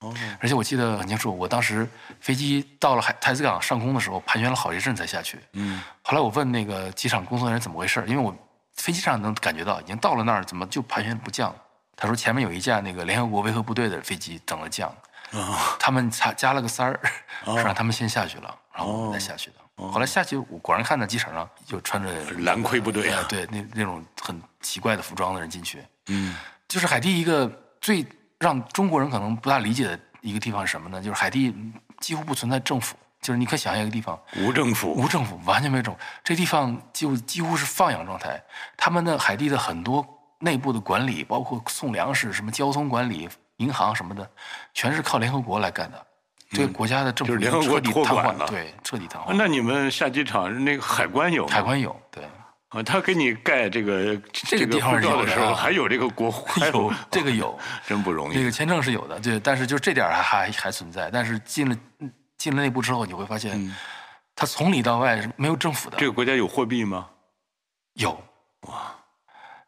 [0.00, 1.88] 哦，而且我记得很清楚，我当时
[2.20, 5.38] 飞机到了海太子港上空的时候，盘旋了好一阵才下去。
[5.54, 8.36] 嗯后来我问那个机场工作人员怎么回事，因为我
[8.74, 11.54] 飞机上能感觉到已经到了那儿，怎么就盘旋不降？
[11.96, 14.88] 他说前面有一架那个联合国维和部队的飞机等了降，
[15.32, 17.00] 啊 他们加加了个塞儿，
[17.44, 19.56] 哦 是让他们先下去了，然后我们再下去的。
[19.90, 22.08] 后来下去，我果然看到机场上就穿着
[22.42, 25.82] 蓝盔部队啊呃对，那那种很奇怪的服装的人进去。
[26.06, 26.36] 嗯
[26.68, 28.04] 就是海地一个最
[28.38, 31.00] 让中国人可能不大理解的一个地方是什么呢？
[31.02, 31.54] 就是海地
[32.00, 34.92] 几乎不存在政府，就是你可想象一个地方，无政府。
[34.92, 38.40] 无政府，完全没有政府，这地方就几乎是放养状态。
[38.76, 40.06] 他们的海地的很多
[40.38, 44.28] 内部的管理，包括送粮食、什么交通管理、银行什么的，
[44.72, 46.06] 全是靠联合国来干的。
[46.50, 49.34] 这个国家的政府嗯就是联合国瘫痪托管了对，彻底瘫痪。
[49.36, 51.52] 那你们下机场那个海关有吗？
[51.52, 52.22] 海关有，对，
[52.68, 58.34] 啊，他给你盖这个这个地方护照的时候，还有这个国 还有这个有， 真不容易。
[58.34, 61.10] 这个签证是有的，对，但是就这点还还还存在。
[61.10, 63.74] 但是进了嗯进了内部之后，你会发现，
[64.36, 65.96] 它从里到外是没有政府的。
[65.96, 67.08] 嗯这个国家有货币吗？
[67.94, 68.10] 有
[68.68, 68.93] 哇，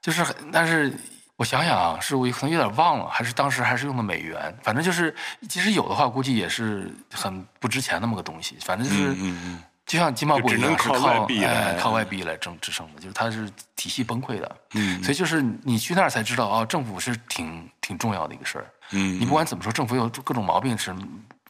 [0.07, 0.97] 就是很，但是
[1.35, 5.13] 我想想啊，是我可能有点忘了，还是当时还是用的美元，反正就是，
[5.49, 8.57] 即使有的话，估计也是很不值钱那么个东西。
[8.61, 14.57] 反正就是，嗯嗯就像津巴布韦一样，就只能靠是靠外币来哎靠外币来挣支撑的，就是它是体系崩溃的。
[14.75, 18.67] 嗯所以就是你去那儿才知道，哦，政府是挺挺重要的一个事儿。
[18.93, 20.95] 嗯你不管怎么说，政府有各种毛病是，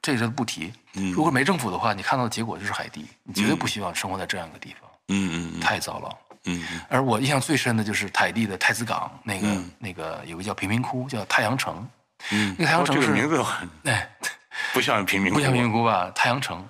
[0.01, 0.73] 这个不提。
[0.95, 6.09] 嗯如果没政府的话，你看到的结果就是海地，你绝对不希望生活在这样一个地方，嗯嗯太糟了。
[6.47, 11.87] 嗯嗯而我印象最深的就是台地的太子港，那个、那个有个叫贫民窟，叫太阳城。
[12.31, 14.11] 嗯，那个太阳城是哦这个名字很哎，
[14.73, 16.11] 不像贫民窟，不像贫民窟吧？
[16.15, 16.67] 太阳城，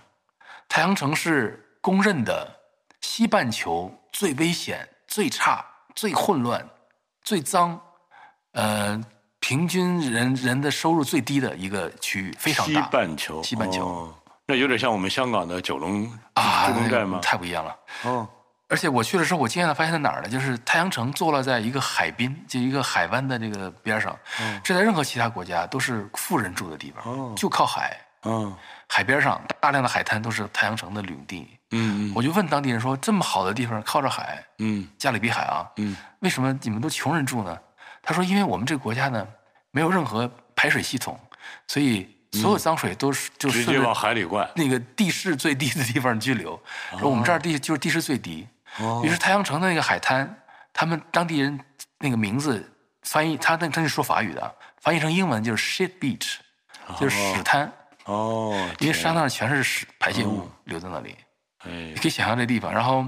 [0.68, 2.48] 太阳城是公认的
[3.00, 6.68] 西半球最危险、最差、最混乱、
[7.22, 7.80] 最脏，
[8.52, 9.00] 呃，
[9.38, 12.88] 平均人人的收入最低的一个区域，非常大西。
[12.90, 14.14] 半球，西半球哦
[14.48, 17.18] 那有点像我们香港的九龙九龙寨吗？
[17.20, 17.76] 太不一样了。
[18.04, 18.28] 哦，
[18.68, 20.28] 而且我去的时候，我惊讶的发现在哪儿呢？
[20.28, 24.16] 就是太阳城坐落在一个海滨，就一个海湾的这个边上。
[24.62, 28.54] 这在任何其他国家都是富人住的地方，哦就靠海，嗯
[28.88, 31.48] 海边上大量的海滩都是太阳城的领地。
[31.72, 37.56] 嗯我就问当地人说：“这么好的地方，靠着海，嗯加勒比海啊，嗯为什么你们都穷人住呢？”
[38.02, 39.26] 他说：“因为我们这个国家呢，
[39.70, 41.18] 没有任何排水系统，
[41.66, 44.48] 所以所有脏水都是就嗯，直接往海里灌。
[44.54, 46.60] 那个地势最低的地方去流。
[46.98, 48.46] 说我们这儿地就是地势最低，
[48.80, 51.58] 哦于是太阳城的那个海滩，他们当地人
[51.98, 52.70] 那个名字
[53.02, 56.36] 翻译，他那他是说法语的，翻译成英文就是 shit beach，
[56.98, 57.72] 就是屎滩，
[58.04, 61.16] 哦，因为天沙那儿全是屎排泄物留在那里，
[61.64, 62.72] 哎你可以想象这地方。
[62.72, 63.04] 然后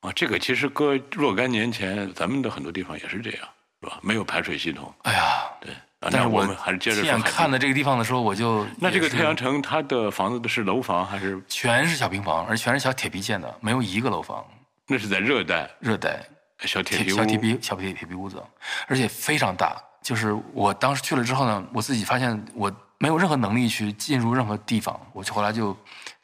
[0.00, 3.48] 啊，这个其实搁若干年前，咱们的很多地方也是这样，
[3.80, 3.98] 是吧？
[4.02, 4.92] 没有排水系统。
[5.02, 7.36] 哎呀，对，啊，但是我们还是接着亲眼说海地。
[7.36, 14.44] 看的这个地方的时候，我就那这个太阳城，它的房子的是楼房还是全是小平房，而全是小铁皮建的，没有一个楼房，
[14.92, 16.22] 那是在热带热带。
[16.60, 17.16] 小铁皮屋？
[17.16, 18.40] 小铁皮小铁铁皮屋子，
[18.86, 19.82] 而且非常大。
[20.02, 25.76] 就是我当时去了之后呢，我自己发现我没有任何能力去进入任何地方，我就后来就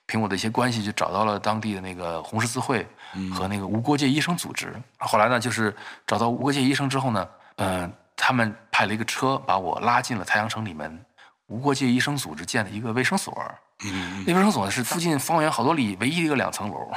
[0.07, 2.87] 凭我的一些关系，就找到了当地的那个红十字会
[3.33, 4.73] 和那个无国界医生组织。
[4.99, 5.75] 后来呢，就是
[6.07, 11.05] 找到无国界医生之后呢，嗯、他们派了一个车把我拉进了太阳城里面
[11.47, 13.37] 无国界医生组织建的一个卫生所。
[13.85, 16.93] 嗯那卫生所呢是附近方圆好多里唯一的一个两层楼。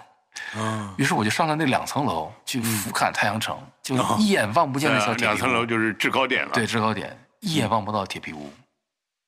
[0.56, 5.28] 嗯，于是我就上了那两层楼去俯瞰太阳城，就一眼望不见的小铁皮屋。
[5.28, 6.52] 两层楼就是制高点了。
[6.54, 8.52] 对，制高点，一眼望不到铁皮屋。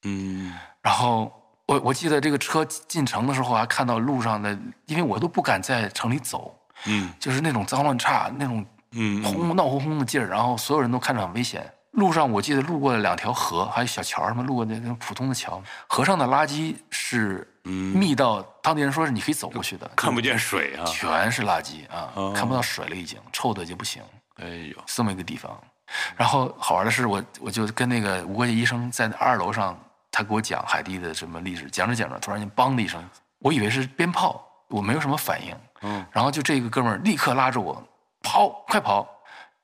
[0.06, 1.32] 嗯然后
[1.66, 6.54] 我我记得这个车进城的时候，还看到路上的，因为我都不敢在城里走，
[6.86, 11.72] 嗯就是那种脏乱差、那种嗯嗯轰闹哄哄的劲儿，然后所有人都看着很危险。
[11.94, 20.86] 路上我记得路过了两条河，还有小桥什么，路过那种普通的桥，河上的垃圾是密到当地人说是你可以走过去的，嗯看不见水啊。
[20.86, 24.02] 全是垃圾啊，哦看不到水了已经，臭的就不行。
[24.38, 25.56] 哎呦，是这么一个地方。
[26.18, 29.78] 然后好玩的是，我我就跟那个吴国杰医生在二楼上，
[30.12, 33.04] 他给我讲海地的什么历史，讲着讲着，突然间梆的一声，
[33.38, 35.56] 我以为是鞭炮，我没有什么反应。
[35.82, 37.82] 嗯，然后就这个哥们儿立刻拉着我
[38.24, 39.08] 跑，快跑，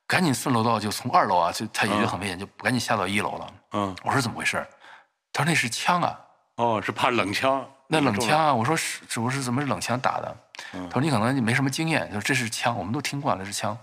[0.09, 3.53] 赶紧顺楼道就从二楼啊，就他也觉得很危险，就赶紧下到一楼了。
[3.73, 4.65] 嗯，我说怎么回事？
[5.31, 6.19] 他说那是枪啊，
[6.55, 7.63] 哦，是怕冷枪。
[7.91, 8.53] 那冷枪啊！
[8.53, 10.37] 我说是，这不是怎么是冷枪打的？
[10.73, 13.77] 嗯他说你可能没什么经验，他说这是枪，我们都听惯了是枪。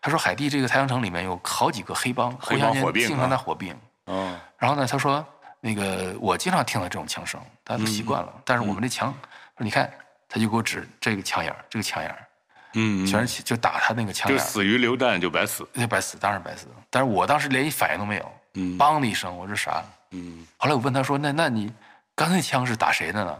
[0.00, 3.76] 他说海地这个太阳城里面有好几个黑帮，黑互相间帮火并经常啊在火并。
[4.06, 5.24] 嗯，然后呢，他说
[5.60, 8.32] 那个我经常听到这种枪声，大家都习惯了。
[8.44, 9.12] 但是我们这枪，
[9.56, 9.92] 说你看，
[10.28, 12.26] 他就给我指这个枪眼儿，这个枪眼儿，
[12.74, 15.66] 嗯，全是就打他那个枪眼，就死于流弹就白死。
[15.72, 16.66] 那白死，当然白死。
[16.90, 19.82] 但是我当时连一反应都没有，嗯梆的一声，我说啥？
[20.10, 21.72] 嗯，后来我问他说，那那你
[22.14, 23.38] 刚才那枪是打谁的呢？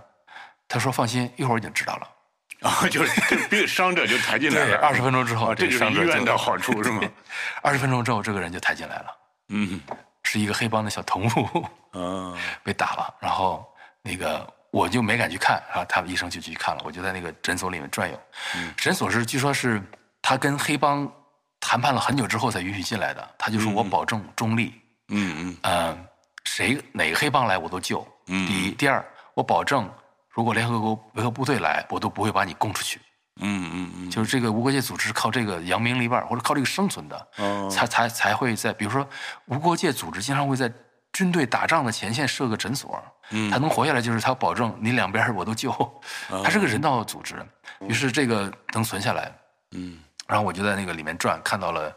[0.68, 2.08] 他说放心，一会儿我已经知道了。
[2.68, 4.78] 啊，就是这病伤者就抬进来了。
[4.78, 7.02] 二十分钟之后，啊，这就是医伤者就院的好处是吗？
[7.60, 9.16] 二十分钟之后，这个人就抬进来了，
[9.48, 9.80] 嗯，
[10.22, 13.68] 是一个黑帮的小头目嗯， 被打了，然后
[14.00, 18.18] 那个我就没敢去看，然后他们医生就去看了，我就在那个诊所里面转悠。
[18.74, 19.80] 诊所是据说是
[20.22, 21.08] 他跟黑帮
[21.60, 24.72] 谈判了很久之后才允许进来的，他就说我保证中立，
[25.08, 26.06] 嗯嗯嗯、
[26.44, 28.06] 谁哪个黑帮来我都救。
[28.28, 29.04] 嗯第一，第二，
[29.34, 29.88] 我保证
[30.30, 32.98] 如果联合国维和部队来，我都不会把你供出去。
[33.40, 39.06] 嗯嗯嗯，就是这个无国界组织是靠这个扬名立万，或者靠这个生存的，哦才才才会在，比如说
[39.46, 40.72] 无国界组织经常会在
[41.12, 43.50] 军队打仗的前线设个诊所，嗯。
[43.50, 46.42] 他能活下来就是他保证你两边我都救，哦。
[46.42, 47.36] 他是个人道组织，
[47.80, 49.32] 于是这个能存下来，
[49.72, 49.98] 嗯。
[50.26, 51.94] 然后我就在那个里面转，看到了，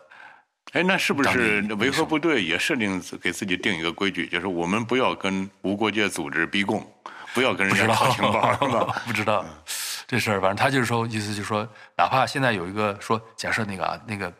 [0.74, 6.86] 哎，那是不是维和部队也设定给自己定一个规矩，就是我们不要跟无国界组织逼供，
[7.34, 9.02] 不要跟人家套情报， 是吧？
[9.06, 9.46] 不知道。
[10.08, 14.32] 这事儿，反正他就是说，意思就是说，哪怕现在有一个说，假设那个啊，那个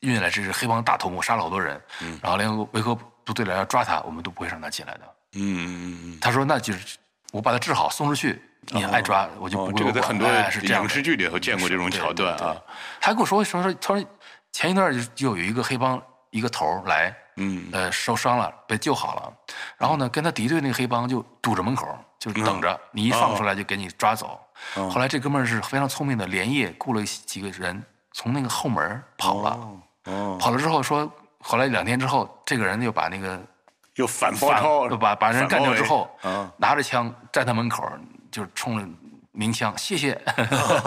[0.00, 1.80] 运进来这是黑帮大头目，杀了好多人，
[2.20, 5.00] 然后联合维和部队来要抓他，我们都不会让他进来的。
[5.36, 6.96] 嗯嗯嗯他说那就是
[7.32, 9.76] 我把他治好送出去，你爱抓我就哦，不会管。
[9.76, 12.56] 这个在很多影视剧里头见过这种桥段啊。
[13.00, 14.06] 他还跟我说说说，他说
[14.52, 19.32] 前一段就就有一个黑帮一个头儿来，嗯呃受伤了被救好了，
[19.76, 24.38] 然后呢跟他敌对那个黑帮就堵着门口，就是等着、你一放出来就给你抓走。
[24.74, 27.82] 后来这哥们儿是非常聪明的，连夜雇了几个人
[28.12, 29.58] 从那个后门跑了，
[30.38, 31.10] 跑了之后说，
[31.46, 33.38] 后来两天之后，这个人又把那个
[33.96, 36.10] 又反包反抄，把把人干掉之后
[36.56, 37.86] 拿着枪站他门口，
[38.30, 38.88] 就是冲着
[39.30, 40.18] 鸣枪，谢谢，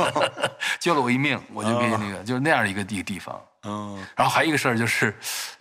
[0.82, 3.39] 救了我一命，我就给那个就是那样一个地地方。
[3.63, 5.13] 嗯然后还有一个事儿就是，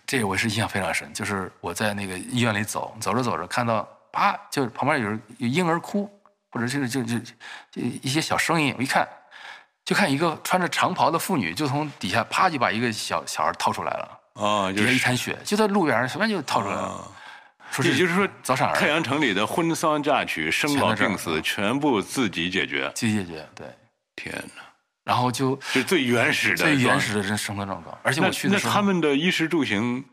[0.05, 6.09] 这个我是印象非常深，就是我在那个医院里走，走着走着看到，啪，就是旁边有人有婴儿哭，
[6.49, 9.07] 或者就是就就就一些小声音，我一看，
[9.83, 17.11] 就看一个穿着长袍的妇女，就从底下啪就把一个小小孩掏出来了，啊，就是一滩血，就在路边上随便就掏出来了。
[17.83, 22.89] 也就是说，早产儿太阳城里的婚丧嫁娶、生老病死，全部自己解决。
[22.95, 23.67] 自己解决对，
[24.15, 24.61] 天哪，
[25.03, 30.03] 然后就是最原始的最原始的人生存状况，而且我去的时候，那他们的衣食住行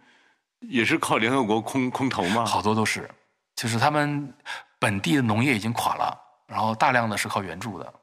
[0.60, 2.44] 也是靠联合国空空投吗？
[2.44, 3.08] 好多都是，
[3.54, 4.34] 就是他们
[4.80, 7.94] 本地的农业已经垮了，然后大量的是靠援助的。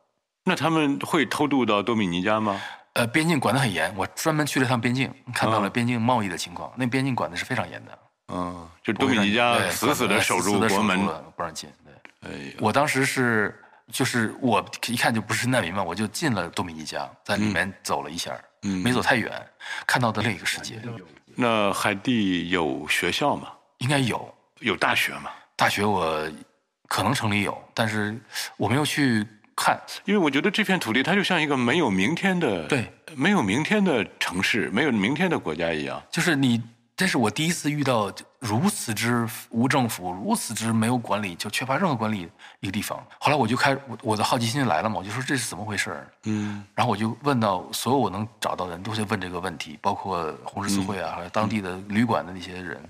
[0.45, 2.59] 那他们会偷渡到多米尼加吗？
[2.93, 6.71] 呃，边境管得很严，我专门去了趟边境，看到了嗯边境贸易的情况。
[6.75, 7.99] 那边境管的是非常严的，
[8.33, 11.05] 嗯，就多米尼加死死的守住国门。
[11.05, 11.69] 了不让进。
[11.85, 13.57] 对，哎，我当时是
[13.91, 19.31] 就是我一看就不是难民嘛，我就进了多米尼加，在里面走了一下，嗯没走太远，
[19.87, 20.81] 看到的另一个世界，
[21.35, 23.47] 那海地有学校吗？
[23.77, 25.31] 应该有有大学吗？
[25.55, 26.29] 大学，我
[26.87, 28.19] 可能城里有，但是
[28.57, 29.25] 我没有去
[29.63, 29.79] 看。
[30.05, 36.01] 因为我觉得这片土地它就像一个没有明天的，对，没有明天的城市，没有明天的国家一样。
[36.09, 36.61] 就是你，
[36.97, 42.27] 这是我第一次遇到如此之无政府、如此之没有管理，就缺乏任何管理
[42.61, 43.01] 一个地方。
[43.19, 52.81] 后来我就开我我的好奇心就来了嘛，我就说这是怎么回事儿嗯然后我就问到所有我能找到的人都在问这个问题，包括红十字会啊，还有当地的旅馆的那些人。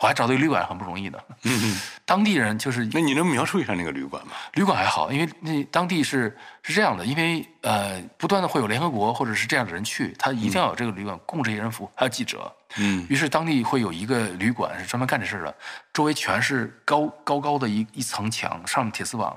[0.00, 4.32] 我还找到一个旅馆很不容易的，嗯， 当地人就是那你能描述一下那个旅馆吗？
[4.54, 12.52] 旅馆还好，因为那当地是是这样的，因为呃不断的会有联合国或者是这样的人去，他一定要有这个旅馆供这些人服务，还有记者。
[12.76, 15.54] 嗯于是当地会有一个旅馆是专门干这事儿的，
[15.92, 19.34] 周围全是高高高的一一层墙，上面铁丝网，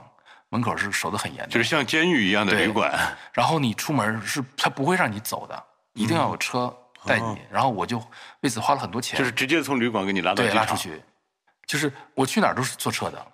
[0.50, 1.50] 门口是守得很严的。
[1.50, 2.92] 就是像监狱一样的旅馆。
[3.32, 6.76] 然后你出门是他不会让你走的，一定要有车
[7.08, 7.38] 带你。
[7.50, 8.00] 然后我就
[8.42, 10.76] 为此花了很多钱，就是直接从旅馆给你拉到对拉出。
[10.76, 11.02] 去，
[11.66, 13.26] 就是我去哪儿都是坐车的，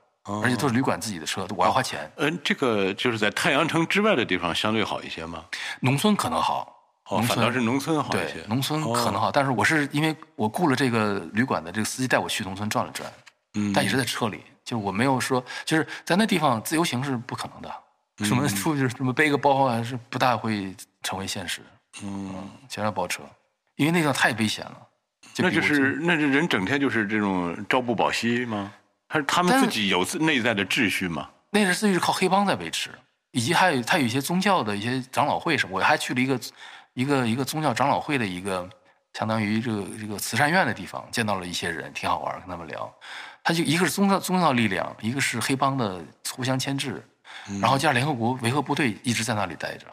[0.41, 2.09] 而且都是旅馆自己的车，我要花钱。
[2.17, 5.43] 嗯，这个就是在太阳城之外的地方相对好一些吗？
[5.81, 6.75] 农村可能好，
[7.09, 8.43] 哦，农村反倒是农村好一些。
[8.47, 13.11] 农村可能哦好，但是我是因为我雇了这个旅馆的这个司机带我去农村转了转，
[13.55, 21.61] 嗯但也是在车里，就是我没有说，就是在那地方自由行是不可能的，什么出去什么背个包啊，是不大会成为现实。
[22.01, 23.21] 嗯，全要包车，
[23.75, 24.77] 因为那个太危险了。
[25.37, 28.71] 那就是那这人整天就是这种朝不保夕吗？
[29.07, 31.29] 还是他们自己有自内在的秩序吗？
[31.49, 32.89] 那是是靠黑帮在维持，
[33.31, 36.39] 以及还有他有一些宗教的一些长老会什么，我还去了一个
[36.93, 38.67] 一个一个宗教长老会的一个
[39.13, 42.91] 相当于这个这个慈善院的地方，见到了一些人，挺好玩，跟他们聊。
[43.43, 45.99] 他就一个是宗教宗教力量，一个是黑帮的
[46.29, 47.03] 互相牵制，
[47.59, 49.87] 然后加上联合国维和部队一直在那里待着，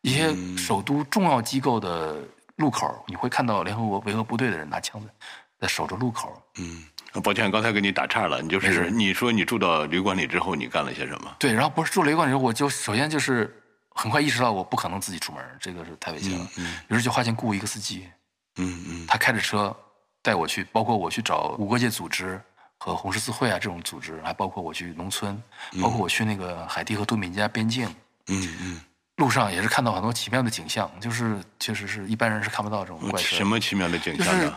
[0.00, 2.16] 一些首都重要机构的
[2.62, 5.12] 路口，你会看到联合国维和部队的人拿枪在
[5.60, 6.40] 在守着路口。
[6.58, 6.84] 嗯
[7.22, 8.40] 抱歉，刚才给你打岔了。
[8.40, 11.36] 你就是你说你住到旅馆里之后，你干了些什么？
[11.38, 13.54] 对，然后不是住旅馆之后，我就首先就是
[13.90, 16.48] 很快意识到我不可能自己出门，这个是太危险了。
[16.88, 18.08] 于是就花钱雇一个司机，
[18.56, 19.76] 嗯嗯他开着车
[20.22, 22.40] 带我去，包括我去找无国界组织
[22.78, 25.40] 和红十字会啊这种组织，还包括我去农村，
[25.82, 27.86] 包括我去那个海地和多米尼加边境，
[28.28, 28.80] 嗯嗯，
[29.22, 33.36] 路上也是看到很多奇妙的景象，就是确实是一般人是看不到这种怪事。
[33.36, 34.54] 什么奇妙的景就是象呢？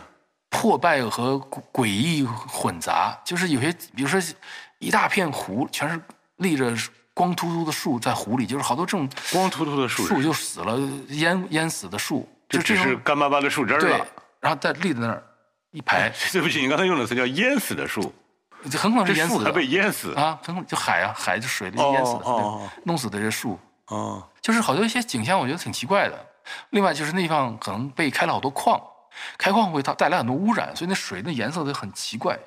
[0.50, 4.20] 破败和诡诡异混杂，就是有些，比如说
[4.80, 6.02] 一大片湖，全是
[6.38, 6.74] 立着
[7.14, 14.08] 光秃秃的树在湖里，就是好多这种光秃秃的树树就死了，淹淹死的树，就只是干巴巴的树枝儿对了。，
[14.42, 15.24] 然后再立在那儿
[15.70, 18.12] 一排， 对不起，你刚才用的词叫淹死的树，
[18.72, 19.40] 就很可能是淹死的。
[19.42, 20.14] 树还被淹死。
[20.16, 22.70] 啊，很可能就海啊，海就水里哦淹死的，哦哦。
[22.84, 26.26] 弄死的这些树，哦，就是好多一些景象，我觉得挺奇怪的。
[26.70, 28.80] 另外就是那地方可能被开了好多矿，
[29.40, 32.38] 开矿会它带来很多污染，所以那水那颜色都很奇怪。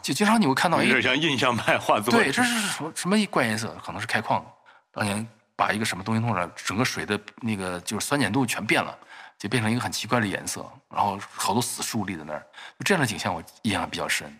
[0.00, 2.10] 就经常你会看到，哎有，点像印象派画作。
[2.10, 3.76] 对，这是什么什么怪颜色？
[3.84, 4.42] 可能是开矿
[4.90, 8.96] 当年把一个什么东西弄上，整个水的那个就是酸碱度全变了，
[9.38, 10.64] 就变成一个很奇怪的颜色。
[10.88, 12.40] 然后好多死树立在那儿，
[12.78, 14.34] 就这样的景象我印象比较深。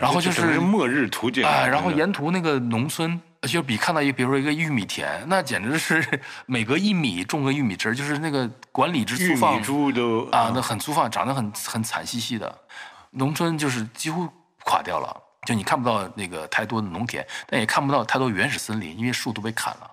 [0.00, 12.56] 然后就是末日图景啊，然后沿途那个农村，就比看到一个，比如说一个玉米田，那简直是 每隔一米种个玉米枝儿，就是那个管理之玉粗放米株都啊，那很粗放，长得很很惨兮兮的，
[13.10, 14.28] 农村就是几乎
[14.64, 19.90] 垮掉了，就你看不到那个太多的农田，但也看不到太多原始森林，因为树都被砍了，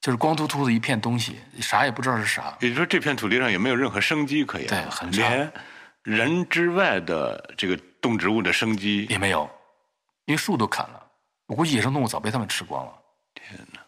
[0.00, 2.56] 就是光秃秃的一片东西，啥也不知道是啥。
[2.60, 5.22] 也就是说，这片土地上也没有任何生机可言，对很差。
[5.28, 5.52] 连
[6.02, 9.06] 人之外的这个动植物的生机。
[9.08, 9.48] 也没有，
[10.24, 11.02] 因为树都砍了，
[11.48, 12.92] 我估计野生动物早被他们吃光了。
[13.34, 13.80] 天哪，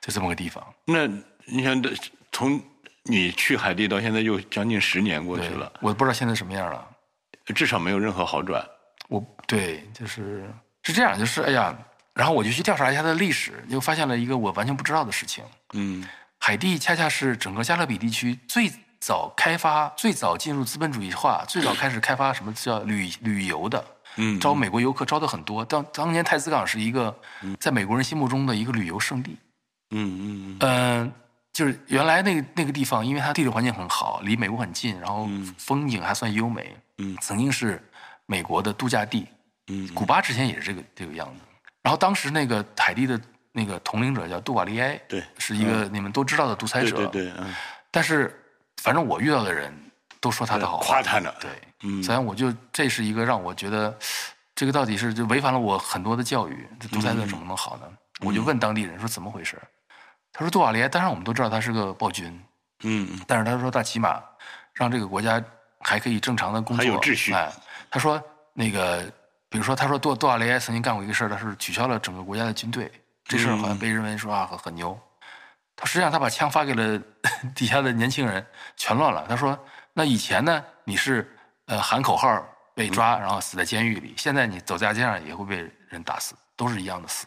[0.00, 0.64] 就这么个地方。
[0.86, 1.06] 那
[1.44, 1.92] 你想，这
[2.32, 2.58] 从
[3.02, 6.88] 你去海地到现在又将近十年过去了，我不知道现在什么样了。
[7.54, 8.66] 至少没有任何好转。
[9.08, 10.48] 我对，就是
[10.82, 11.76] 是这样，就是哎呀，
[12.14, 15.44] 然后我就去调查一下它的历史，又发现了一个我完全不知道的事情。
[15.72, 18.70] 嗯海地恰恰是整个加勒比地区最
[19.00, 23.82] 早开发、最早进入资本主义化、最早开始开发什么叫旅旅游的，
[24.16, 25.64] 嗯，招美国游客招的很多。
[25.64, 27.14] 当当年太子港是一个
[27.58, 29.36] 在美国人心目中的一个旅游胜地。
[29.90, 31.12] 嗯嗯嗯、
[31.52, 37.82] 就是原来那个那个地方，因为它地理环境很好，离美国很近，然后风景还算优美，嗯曾经是
[38.26, 39.26] 美国的度假地。
[39.68, 41.40] 嗯古巴之前也是这个这个样子。
[41.82, 43.20] 然后当时那个海地的
[43.52, 47.06] 那个统领者叫杜瓦利埃，对是一个你们都知道的独裁对者。
[47.06, 47.54] 对对，嗯，
[47.90, 48.34] 但是
[48.82, 49.72] 反正我遇到的人
[50.24, 50.78] 都说他的好。
[50.78, 51.32] 话，夸他呢。
[51.38, 51.50] 对，
[51.82, 52.02] 嗯。
[52.02, 53.94] 所以我就这是一个让我觉得，
[54.54, 57.82] 这个到底是就违反了我很多的教育，这独裁者怎么能好呢？
[58.20, 59.60] 我就问当地人说怎么回事？
[60.32, 62.26] 他说杜瓦利埃，当然我们都知道他是个暴君，
[62.84, 63.20] 嗯嗯。
[63.26, 64.22] 但是他说他起码
[64.72, 65.42] 让这个国家
[65.80, 67.34] 还可以正常的工作，还有秩序。
[67.34, 67.52] 哎，
[67.90, 68.20] 他说
[68.54, 69.02] 那个，
[69.50, 72.90] 比如说他说杜杜瓦雷埃曾经干过一个事儿，他是取消了整个国家的军队，
[73.24, 74.98] 这事儿好像被认为说啊很很牛。
[75.76, 77.00] 他实际上他把枪发给了
[77.52, 78.44] 底下的年轻人，
[78.76, 79.26] 全乱了。
[79.28, 79.58] 他说
[79.94, 81.34] 那以前呢你是
[81.66, 87.24] 呃喊口号被抓，然后死在监狱里，现在你走在街上也会被人打死，都是一样的死，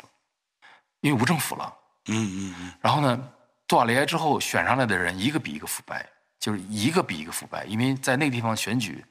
[0.99, 1.73] 因为无政府了。
[2.09, 3.29] 嗯嗯嗯，然后呢，
[3.67, 6.05] 杜瓦雷埃之后选上来的人一个比一个腐败，
[6.39, 9.03] 就是一个比一个腐败，因为在那个地方选举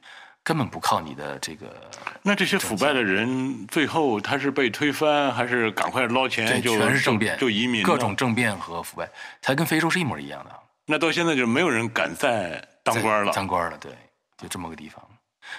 [0.43, 1.91] 根本不靠你的这个，
[2.21, 9.09] 那这些腐败的人最后他是被推翻，还是赶快捞钱对，就全是政变，就移民各种政变和腐败，
[9.41, 10.51] 才跟非洲是一模一样的。
[10.85, 13.31] 那到现在就没有人敢再当官了。
[13.33, 13.91] 当官了，对，
[14.37, 15.03] 就这么个地方。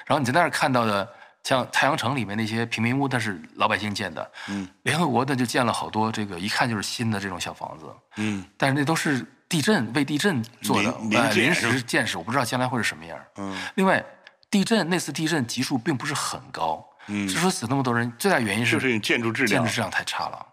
[0.06, 1.08] 然后你在那儿看到的，
[1.42, 4.30] 像太阳城里面那些平民屋，那是老百姓建的。
[4.48, 13.18] 嗯，联合国呢就建了好多这个一看就是新的这种小房子，嗯但是那都是地震为地震做的，临临时建设，我不知道将来会是什么样。
[13.36, 14.04] 嗯另外，
[14.50, 20.46] 地震那次地震级数并不是很高，嗯之所以死那么多人，最大原因是就是建筑质量建筑，质量太差了。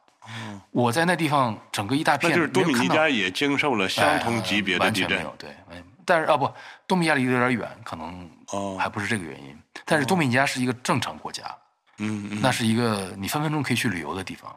[0.71, 5.23] 我在那地方整个一大那片，就是多米尼加也经受了相同级别的地震完全没。
[5.23, 6.51] 有对，完全但是啊不，
[6.87, 9.57] 多米尼加离得有点远，可能哦还不是这个原因。
[9.85, 11.43] 但是多米尼加是一个正常国家，
[11.97, 14.55] 嗯嗯那是一个你分分钟可以去旅游的地方。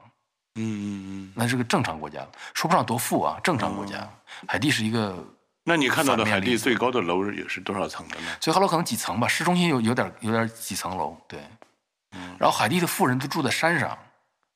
[0.54, 1.32] 嗯嗯嗯。
[1.34, 4.08] 那是个正常国家，说不上多富啊，正常国家。
[4.46, 5.24] 海地是一个
[5.64, 8.28] 那你看到的海地最高的楼也是多少层的呢？
[8.40, 11.40] 最高楼可能几层吧，市中心有有点有点几层楼，对。
[12.38, 13.96] 然后海地的富人都住在山上，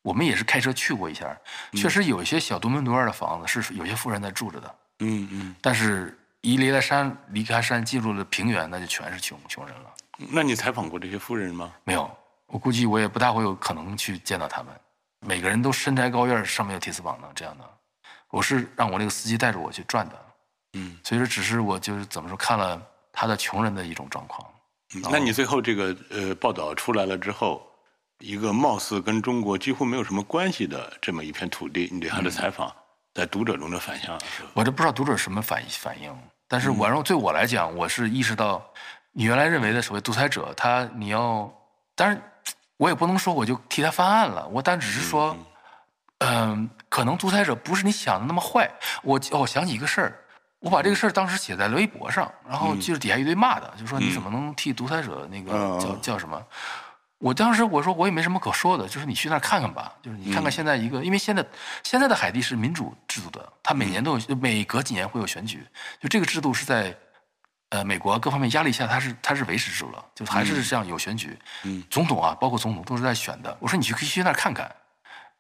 [0.03, 1.37] 我们也是开车去过一下，
[1.75, 5.55] 确实有一些小独门独院的房子是有些富人在住着的，嗯嗯。
[5.61, 9.95] 但是一离开山，离开山进入了平原，那就全是穷穷人了。
[10.31, 11.73] 那你采访过这些富人吗？
[11.85, 12.11] 没有，
[12.47, 14.73] 我估计我也不大会有可能去见到他们。
[15.21, 17.65] 每个人都身宅高院，上面有铁丝网的这样的。
[18.31, 20.27] 我是让我那个司机带着我去转的，
[20.73, 22.81] 嗯，所以说只是我就是怎么说看了
[23.13, 24.47] 他的穷人的一种状况。
[24.95, 27.67] 嗯那你最后这个呃报道出来了之后，
[28.19, 32.75] 一个貌似跟中国几乎没有什么关系的这么一片土地，你对他的采访，
[33.15, 34.21] 在读者中的反响？
[34.55, 36.15] 我这不知道读者什么反反应，
[36.53, 36.77] 但是嗯。
[36.77, 38.63] 我让对我来讲，我是意识到，
[39.13, 41.51] 你原来认为的所谓独裁者，他你要，
[41.97, 42.21] 当然
[42.77, 45.35] 我也不能说我就替他翻案了，我但只是说，
[46.19, 48.71] 嗯、可能独裁者不是你想的那么坏。
[49.03, 50.19] 我哦想起一个事儿，
[50.61, 56.41] 我把这个事儿当时写在了微博上，然后就是底下一堆骂的，就说你怎么能替独裁者那个嗯叫叫什么？
[57.23, 61.47] 我当时我说我也没什么可说的，就是你去那儿看看吧，就是你看看现在一个，因为现在
[61.85, 65.65] 现在的海地是民主制度的，它每年都有，每隔几年会有选举，
[66.01, 66.93] 就这个制度是在
[67.69, 71.81] 呃美国各方面压力下，它是它是维持住了，就还是这样有选举，嗯。
[71.89, 73.57] 总统啊，包括总统都是在选的。
[73.61, 74.69] 我说你去可以去那儿看看，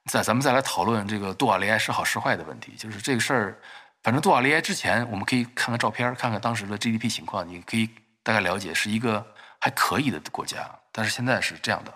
[0.06, 3.58] 再咱们再来讨论这个杜瓦利埃是好是坏的问题，就是这个事儿，
[4.04, 7.90] 反正杜瓦利埃之前我们可以看看照片，看看当时的 GDP 情况，你可以
[8.22, 9.26] 大概了解是一个
[9.58, 11.94] 还可以的国家，但是现在是这样的。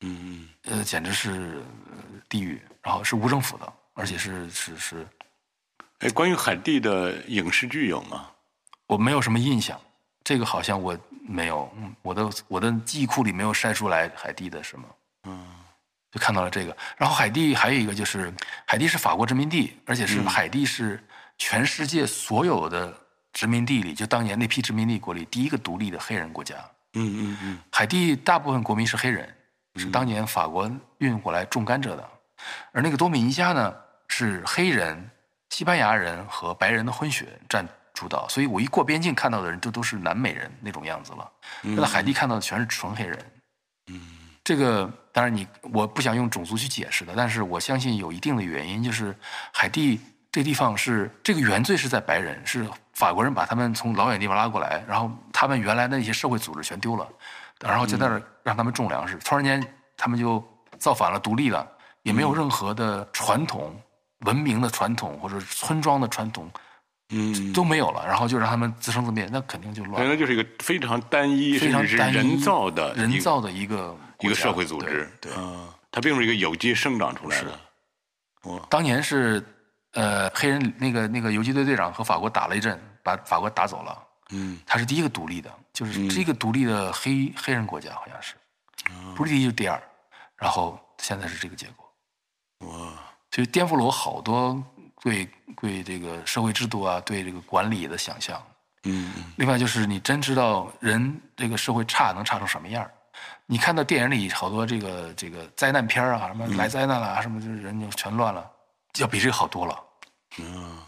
[0.00, 5.08] 嗯嗯呃，简直是呃地狱，然后是无政府的，而且是是是，嗯。
[6.00, 8.30] 哎，关于海地的影视剧有吗？
[8.86, 9.80] 我没有什么印象，
[10.22, 14.88] 这个好像我没有，嗯，我的我的记忆库里没有筛出来海地的什么，
[15.24, 15.46] 嗯
[16.12, 16.76] 就看到了这个。
[16.96, 18.32] 然后海地还有一个就是，
[18.66, 21.02] 海地是法国殖民地，而且是海地是
[21.38, 22.94] 全世界所有的
[23.32, 26.56] 殖民地里，就当年那批殖民地国里第一个独立的黑人国家。
[26.96, 27.58] 嗯嗯嗯。
[27.70, 29.28] 海地大部分国民是黑人，
[29.76, 32.08] 是当年法国运过来种甘蔗的，
[32.72, 33.74] 而那个多米尼加呢
[34.08, 35.10] 是黑人、
[35.50, 41.30] 西班牙人和白人的混血占主导，所以我一过边境看到的人就都是南美人那种样子了。
[41.62, 43.18] 那在海地看到的全是纯黑人。
[43.92, 44.00] 嗯。
[44.44, 49.12] 这个当然你我不想用种族去解释的，但是我相信有一定的原因，就是
[49.52, 52.64] 海地这地方是这个原罪是在白人，是
[52.96, 57.06] 法国人把他们从老远地方拉过来，然后他们原来的那些社会组织全丢了，
[57.60, 59.62] 然后就在那儿让他们种粮食，突然间
[59.98, 60.42] 他们就
[60.78, 61.66] 造反了，独立了，
[62.04, 63.78] 也没有任何的传统、
[64.20, 66.50] 文明的传统或者村庄的传统
[67.10, 69.96] 嗯，都没有了，然后就让他们自生自灭，那肯定就乱。
[69.96, 70.00] 了。
[70.00, 75.32] 原来就是一个非常单一，非常单一人造的一个人造的一个一个社会组织，对，对。
[75.36, 77.52] 嗯，它并不是一个有机生长出来的。
[78.70, 79.44] 当年是
[79.96, 84.02] 呃黑人那个那个游击队队长和法国打了一阵，把法国打走了。
[84.30, 88.34] 嗯他是第一个独立的，就是这个独立的黑、黑人国家好像是，
[88.90, 89.80] 哦不是第一就是第二，
[90.36, 92.92] 然后现在是这个结果，哇，
[93.30, 94.60] 所以颠覆了我好多
[95.00, 95.28] 对
[95.60, 98.42] 对这个社会制度啊，对这个管理的想象。
[98.88, 102.90] 嗯另外就是你真知道人这个社会差能差成什么样儿
[103.46, 108.48] 你看到电影里好多这个这个灾难片儿啊，什么来灾难了啊，什么就是人就全乱了，
[108.98, 109.78] 要比这个好多了。
[110.38, 110.78] 嗯，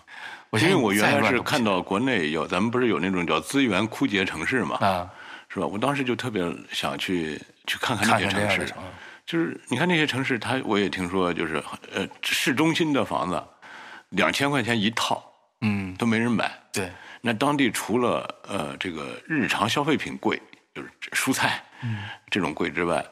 [0.50, 5.10] 我因为我原来是看到国内有，咱们不是有那种叫资源枯竭城市嘛，啊，
[5.48, 5.66] 是吧？
[5.66, 8.72] 我当时就特别想去去看看那些城市
[9.24, 13.42] 就是你看那些城市，它我也听说，就是呃市中心的房子，
[14.08, 15.22] 两千块钱一套
[15.60, 16.50] 嗯，都没人买。
[16.72, 16.90] 对，
[17.20, 20.40] 那当地除了呃这个日常消费品贵，
[20.74, 23.04] 就是蔬菜，嗯这种贵之外，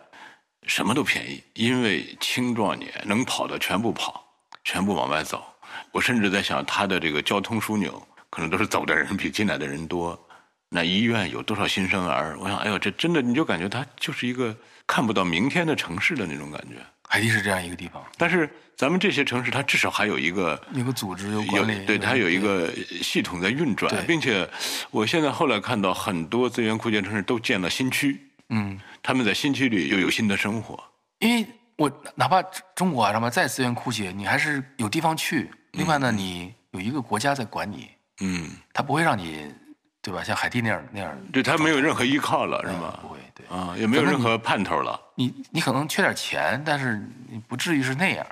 [0.66, 4.25] 什么都便宜，因为青壮年能跑的全部跑，
[4.66, 5.46] 全部往外走。
[5.92, 10.20] 我甚至在想，他的这个交通枢纽可能都是走的人比进来的人多。
[10.68, 12.36] 那医院有多少新生儿？
[12.40, 14.54] 我想，哎呦，这真的你就感觉它就是一个
[14.84, 16.84] 看不到明天的城市的那种感觉。
[17.08, 22.68] 海地是这样一个地方，但是咱们这些城市，它至少还有一个有个组织有有管理，对它有一个
[23.00, 24.48] 系统在运转，并且
[24.90, 30.82] 我现在后来看到很多资源枯竭城市都建了新区，嗯，他们在新区里又有新的生活。
[31.20, 31.46] 因为
[31.76, 32.42] 我哪怕
[32.74, 35.50] 中国啊什么再资源枯竭，你还是有地方去。
[35.72, 39.52] 另外呢，你有一个国家在管你，嗯，他不会让你，
[40.00, 40.24] 对吧？
[40.24, 43.08] 像海地那样那样，对他没有任何依靠了，是吗不？
[43.08, 43.46] 会，对。
[43.48, 44.98] 啊，也没有任何盼头了。
[45.14, 48.26] 你你可能缺点钱，但是你不至于是那样。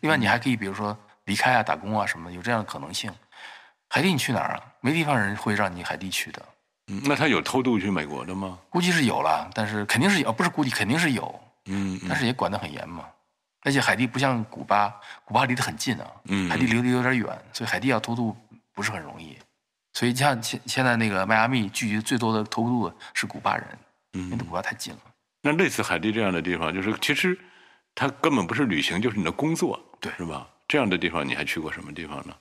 [0.00, 3.10] 另外，你还可以比如说离开啊、打工啊什么的，有这样的可能性。
[3.88, 4.62] 海地你去哪儿啊？
[4.80, 6.42] 没地方人会让你海地去的，
[6.88, 8.58] 嗯那他有偷渡去美国的吗？
[8.68, 13.04] 估计是有了，但是肯定是有，不是估计肯定是有，嗯，嗯但是也管得很严嘛。
[13.62, 14.94] 而且海地不像古巴，
[15.24, 18.34] 古巴离得很近啊，嗯海地离得有点远，所以海地要偷渡
[18.72, 19.36] 不是很容易。
[19.92, 23.66] 所以像现现在那个迈阿密聚集最多的偷渡的是古巴人，
[24.12, 25.00] 因为古巴太近了。
[25.42, 27.38] 那类似海地这样的地方，就是其实
[27.94, 30.46] 它根本不是旅行，就是你的工作，对是吧？
[30.68, 32.34] 这样的地方你还去过什么地方呢？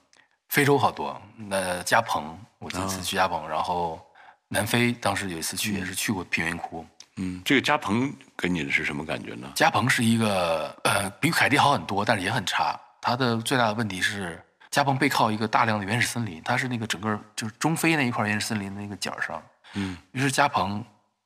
[0.50, 4.00] 非洲好多，那加蓬，我这啊次去加蓬，然后
[4.48, 6.86] 南非当时有一次去也是去过贫民窟。
[7.20, 9.52] 嗯，这个加蓬给你的是什么感觉呢？
[9.54, 12.80] 加蓬是一个呃比凯迪好很多，但是也很差。
[13.02, 14.42] 它的最大的问题是，
[14.72, 19.42] 加蓬背靠一个大量的原始森林，它是那个整个就是中非那一块原始森林的那个角上。
[19.74, 20.84] 嗯，于是加蓬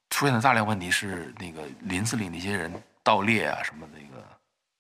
[0.10, 2.74] 出现的大量问题是那个林子里那些人
[3.04, 4.24] 盗猎啊什么那个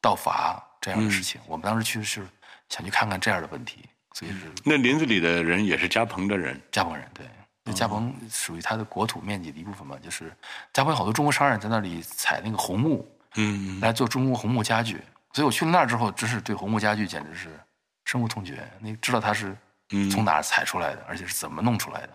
[0.01, 1.39] 盗伐这样的事情。
[1.47, 2.25] 我们当时去是
[2.69, 7.25] 想去看看这样的问题，所以是那林子里的人也是加蓬的人，加蓬人，对，
[7.63, 10.35] 那加蓬属于它的国土面积的一部分嘛，就是
[10.73, 15.01] 加蓬有好多中国商人在那里采那个红木嗯，来做中国红木家具，
[15.31, 17.59] 所以我去了那儿之后，真是对红木家具简直是
[18.05, 18.69] 深恶痛绝。
[18.79, 19.57] 你知道它是
[20.11, 22.09] 从哪儿采出来的，而且是怎么弄出来的，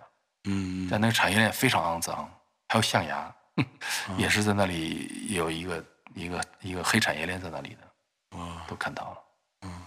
[0.45, 2.29] 嗯，但那个产业链非常肮脏，
[2.67, 3.33] 还有象牙，
[4.17, 5.83] 也是在那里有一个
[6.13, 9.17] 一个一个黑产业链在那里的，哇，都看到了。
[9.63, 9.81] 嗯，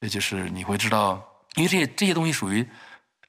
[0.00, 1.24] 这就是你会知道，
[1.56, 2.68] 因为这些这些东西属于，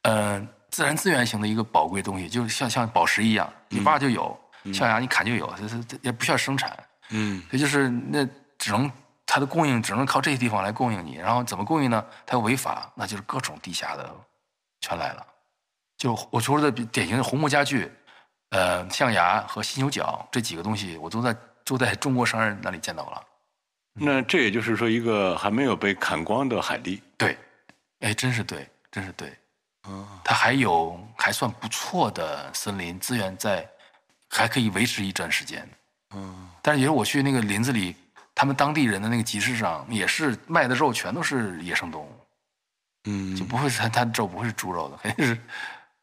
[0.03, 4.39] 呃，自然资源型的一个宝贵东西，就像像宝石一样，你挖就有，
[4.73, 6.77] 象牙你砍就有，这这这也不需要生产，
[7.09, 8.91] 嗯，所以就是那只能
[9.25, 12.05] 它的供应只能靠这些地方来供应你，然后怎么供应呢？
[12.25, 14.09] 它又违法，那就是各种地下的
[14.81, 15.25] 全来了。
[15.97, 17.91] 就我说的典型的红木家具，
[18.51, 23.23] 呃，象牙和犀牛角这几个东西，我都在都在中国商人那里见到了。
[23.93, 27.37] 那这也就是说，一个还没有被砍光的海地，对，
[27.99, 29.37] 哎，真是对，真是对。
[30.23, 33.67] 它还有还算不错的森林资源在，
[34.29, 35.67] 还可以维持一段时间。
[36.15, 37.95] 嗯，但是也是我去那个林子里，
[38.33, 42.11] 他们当地人的那个集市上，也是卖的肉全都是野生动物，
[43.05, 45.37] 嗯就不会是它它肉不会是猪肉的，肯定是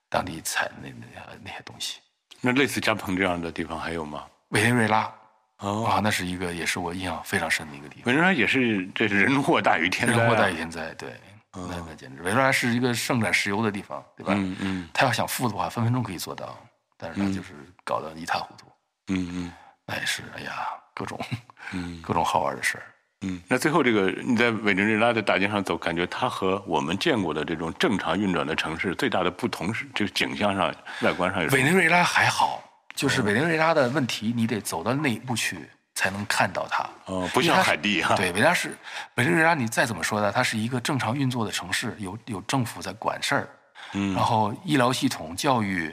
[0.08, 2.00] 当地采的那那那些东西。
[2.40, 4.24] 那类似加蓬这样的地方还有吗？
[4.50, 5.12] 委内瑞拉
[5.58, 8.04] 哦，啊，那是一个也是我印象非常深的一个地方。
[8.04, 11.18] 委内瑞拉也是，这是人祸大于天灾、啊，人祸大于天灾，对，
[11.68, 14.32] 那那简直，委内瑞拉是一个盛产石油的地方，对吧？
[14.36, 16.56] 嗯嗯他要想富的话，分分钟可以做到，
[16.96, 17.54] 但是他就是
[17.84, 18.66] 搞得一塌糊涂。
[19.08, 19.52] 嗯嗯
[19.86, 21.18] 那也是，哎呀，各种
[21.72, 22.82] 嗯 各种好玩的事儿。
[23.22, 23.40] 嗯。
[23.48, 31.46] 那最后这个你在委内瑞拉的大街上走，感觉它和我们见过的这种正常运转的城市最大的不同是，这个景象上、外观上？
[31.48, 32.62] 委内瑞拉还好，
[32.94, 36.86] 就是委内瑞拉的问题，你得走到内部去才能看到它。
[37.06, 38.78] 哦，不像海地哈、对，委内瑞拉是
[39.16, 43.48] 委内瑞拉，你再怎么说呢，它是一个正常运作的城市，有有政府在管事儿，
[43.94, 45.92] 嗯然后医疗系统、教育，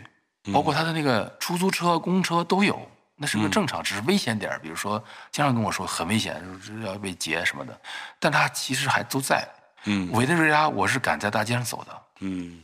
[0.53, 2.79] 包括它的那个出租车、公车都有，
[3.15, 7.75] 那是个正常，只是危险点儿比如说经常跟我说很危险，就是要被劫什么的，
[8.19, 9.47] 但它其实还都在。
[9.85, 12.63] 嗯委内瑞拉我是敢在大街上走的，嗯，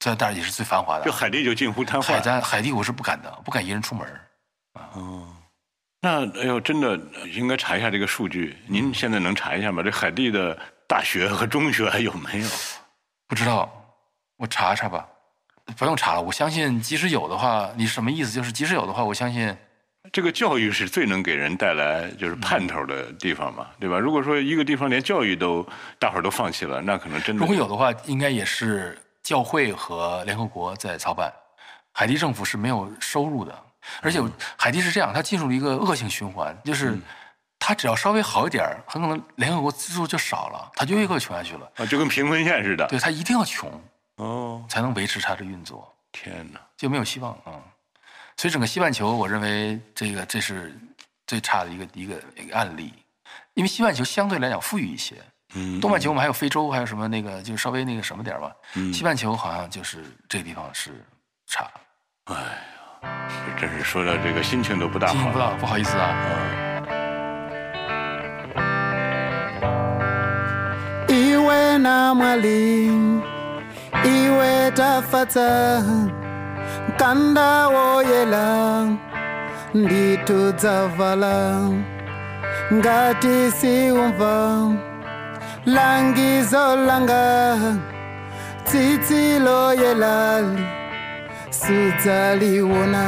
[0.00, 1.12] 在当然也是最繁华的就。
[1.12, 2.20] 海地就近乎瘫海痪。
[2.20, 4.04] 滩海地我是不敢的，不敢一人出门
[4.72, 4.82] 啊。
[4.94, 5.28] 哦，
[6.06, 6.96] 那哎呦，真的
[7.34, 8.56] 应该查一下这个数据。
[8.68, 9.82] 您现在能查一下吗？
[9.82, 12.48] 这海地的大学和中学还有没有？
[13.26, 13.68] 不知道，
[14.36, 15.04] 我查查吧。
[15.76, 18.30] 不用查了，我相信，即使有的话，你什么意思？
[18.30, 19.52] 就是即使有的话，我相信，
[20.12, 23.98] 这个教育是最能给人带来就是盼头的地方嘛，对吧？
[23.98, 25.66] 如果说一个地方连教育都
[25.98, 31.32] 大伙儿都放弃了，那可能真的如果有的话，应该也是教会和联合国在操办。
[31.90, 33.52] 海地政府是没有收入的，
[34.02, 34.22] 而且
[34.56, 36.98] 海地是这样，它进入了一个恶性循环，就是
[37.58, 41.70] 它只要稍微好一点儿，很可能联合国资助就少了，它就又又穷下去了。
[41.76, 42.86] 啊，就跟贫困县似的。
[42.86, 43.70] 对，它一定要穷
[44.16, 45.92] 哦，才能维持它的运作。
[46.12, 46.60] 天哪！
[46.78, 47.62] 就没有希望啊、嗯。
[48.38, 50.74] 所以整个西半球，我认为这个这是
[51.26, 52.92] 最差的一个一个一个案例，
[53.54, 55.16] 因为西半球相对来讲富裕一些，
[55.54, 58.92] 嗯，东半球我们还有非洲，还有什么那个就是稍微那个什么点儿吧，嗯。
[58.92, 61.04] 西半球好像就是这个地方是
[61.46, 61.70] 差，
[62.24, 62.34] 哎
[63.58, 65.38] 真是说到这个心情都不大好不。
[65.38, 66.14] 到，不好意思啊。
[71.08, 72.86] iwe na mwali
[74.04, 75.82] iwe tafata
[76.98, 78.86] kanda woyela
[79.74, 81.36] nditudzavala
[82.72, 84.36] ngati siumva
[85.66, 87.56] langizo langa
[88.64, 90.42] tsitsi loyela
[91.60, 93.04] sudzaliwona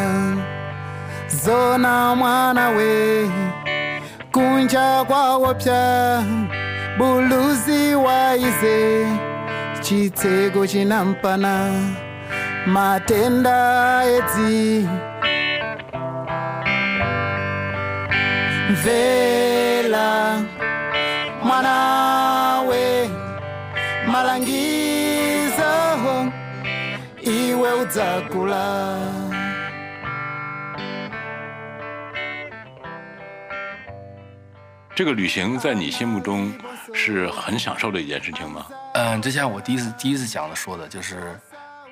[1.44, 3.30] zona mwana we
[4.32, 6.22] kunja kwawo pya
[6.98, 9.06] buluzi waize
[9.80, 11.54] chitseko chinampana.
[12.66, 14.88] Matenda edzi
[18.70, 20.38] mvela
[27.86, 28.98] dzakula
[34.94, 36.52] 这个旅行在你心目中
[36.92, 38.66] 是很享受的一件事情吗？
[38.94, 41.38] 嗯，就像我第一次第一次讲的说的，就是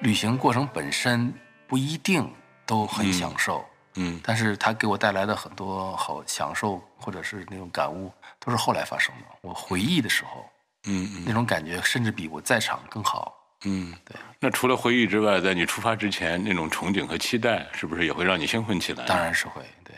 [0.01, 1.33] 旅行过程本身
[1.69, 2.29] 不一定
[2.67, 3.65] 都很享受，
[3.95, 9.25] 嗯但是它给我带来的很多好享受或者是那种感悟，都是后来发生的。
[9.41, 10.45] 我回忆的时候，
[10.87, 13.33] 嗯嗯那种感觉甚至比我在场更好。
[13.67, 14.17] 嗯，对。
[14.39, 19.05] 那除了回忆之外，在你出发之前，那种憧憬和期待，是不是也会让你兴奋起来？
[19.07, 19.95] 当然是会，对，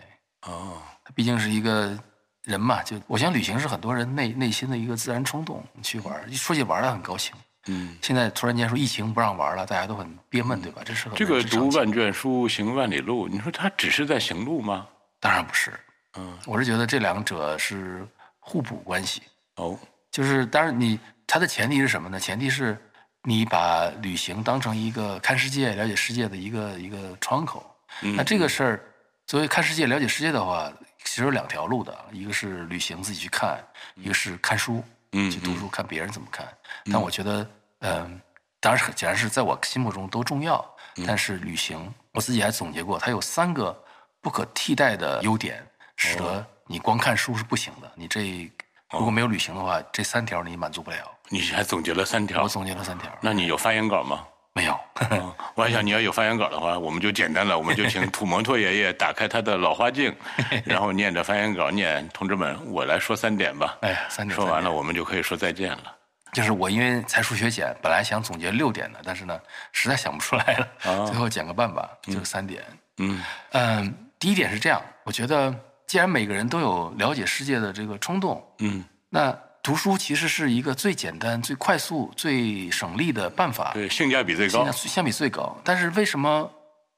[0.46, 1.96] 哦，它毕竟是一个
[2.44, 7.34] 人嘛，就我想旅行是很多人内内心的一个自然冲动，你去玩儿，一说起玩儿来很高兴。
[7.66, 10.80] 嗯，现在突然间说疫情不让玩了，大家都很憋闷，对吧？
[10.82, 14.86] 这是很这个读万卷书，行万里路，你说他只是在行路吗？
[15.20, 15.72] 当然不是，
[16.16, 18.06] 嗯，我是觉得这两者是
[18.38, 19.22] 互补关系。
[19.56, 19.78] 哦，
[20.10, 22.18] 就是当然你它的前提是什么呢？
[22.18, 22.80] 前提是
[23.28, 27.62] 你把旅行当成一个看世界、了解世界的一个一个窗口。
[28.00, 28.80] 嗯那这个事儿，
[29.26, 30.72] 作为看世界、了解世界的话，
[31.04, 33.62] 其实有两条路的，一个是旅行自己去看，
[33.96, 36.48] 一个是看书，嗯去读书看别人怎么看。
[36.90, 37.46] 但我觉得，
[37.80, 38.18] 嗯、
[38.60, 40.64] 当然是显然是在我心目中都重要，
[40.96, 43.78] 嗯但是旅行我自己还总结过，它有三个
[44.22, 45.62] 不可替代的优点，
[45.96, 47.92] 使哦得你光看书是不行的。
[47.94, 48.50] 你这
[48.92, 50.96] 如果没有旅行的话，这三条你满足不了。
[51.28, 54.24] 你还总结了三条我，总结了三条，那你有发言稿吗？
[54.54, 54.78] 没有。
[55.10, 60.14] 嗯我还想你要有发言稿的话，我们就简单了，我们就请土摩托爷爷打开他的老花镜，
[60.64, 65.94] 然后念着发言稿念：“同志们，我来说三点吧。”哎呀，三点说完了，我们就可以说再见了。
[66.32, 69.38] 就是我因为才疏学浅，本来想总结六点的，但是呢，
[69.72, 72.64] 实在想不出来了，最后减个半吧，就三点。
[72.98, 73.22] 嗯
[73.52, 75.54] 嗯，第一点是这样，我觉得
[75.88, 79.32] 既然每个人都有了解世界的这个冲动，嗯，那
[79.62, 84.72] 读书其实是一个最简单、最快速、最省力的办法，对，性价比最高性价。
[84.72, 85.58] 相比最高。
[85.64, 86.48] 但是为什么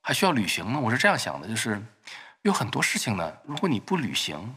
[0.03, 0.80] 还需要旅行呢？
[0.80, 1.80] 我是这样想的，就是
[2.43, 4.57] 有很多事情呢，如果你不旅行，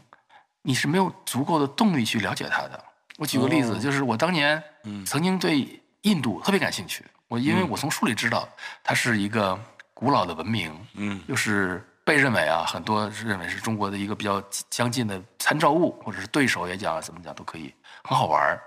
[0.62, 2.84] 你是没有足够的动力去了解它的。
[3.18, 4.60] 我举个例子，哦就是我当年
[5.06, 8.48] 曾经对印度特别感兴趣，我因为我从书里知道
[8.82, 9.56] 它是一个
[9.94, 18.62] 古老的文明，嗯又是被认为啊，很多认为是中国的一个比较相近的参照物，或者是对手也讲怎么讲都可以，很好玩儿。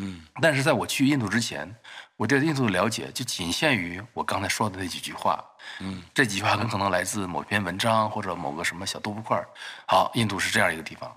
[0.00, 1.74] 嗯但是在我去印度之前，
[2.16, 5.44] 我对印度的了解就仅限于我刚才说的那几句话。
[5.80, 9.48] 嗯，这几句话很可能来自某篇文章或者某个什么小豆腐块儿。
[9.86, 11.14] 好，印度是这样一个地方。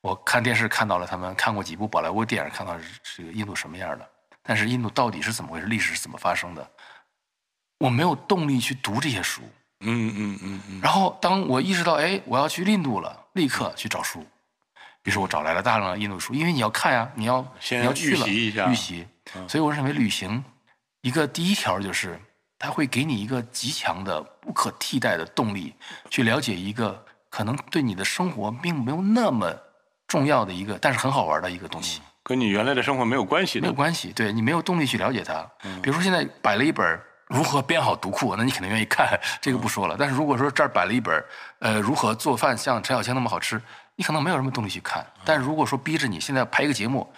[0.00, 4.08] 我看电视看到了他们看过几部宝莱坞电影，看到是这个印度什么样的。
[4.42, 5.66] 但是印度到底是怎么回事？
[5.66, 6.68] 历史是怎么发生的？
[7.78, 9.42] 我没有动力去读这些书。
[9.80, 14.24] 嗯嗯嗯嗯然后当我意识到，哎，我要去印度了，立刻去找书。
[15.04, 19.06] 于是我找来了大量的印度书，因为你要看呀，你要先你要去了预习一下预习。
[19.46, 20.42] 所以我认为旅行
[21.02, 22.18] 一个第一条就是，
[22.58, 25.74] 它会给你一个极强的、不可替代的动力，
[26.10, 29.54] 去了解一个可能对你的生活并没有那么
[30.08, 32.00] 重要的一个，但是很好玩的一个东西。
[32.24, 33.62] 跟你原来的生活没有关系的。
[33.62, 35.48] 没有关系，对你没有动力去了解它。
[35.80, 39.96] 比如说现在摆了一本儿如何编好读库， 那你肯定愿意看，这个不说了。
[39.98, 41.24] 但是如果说这儿摆了一本，
[41.58, 43.60] 呃，如何做饭像陈小青那么好吃，
[43.94, 45.04] 你可能没有什么动力去看。
[45.24, 47.12] 但如果说逼着你现在拍一个节目，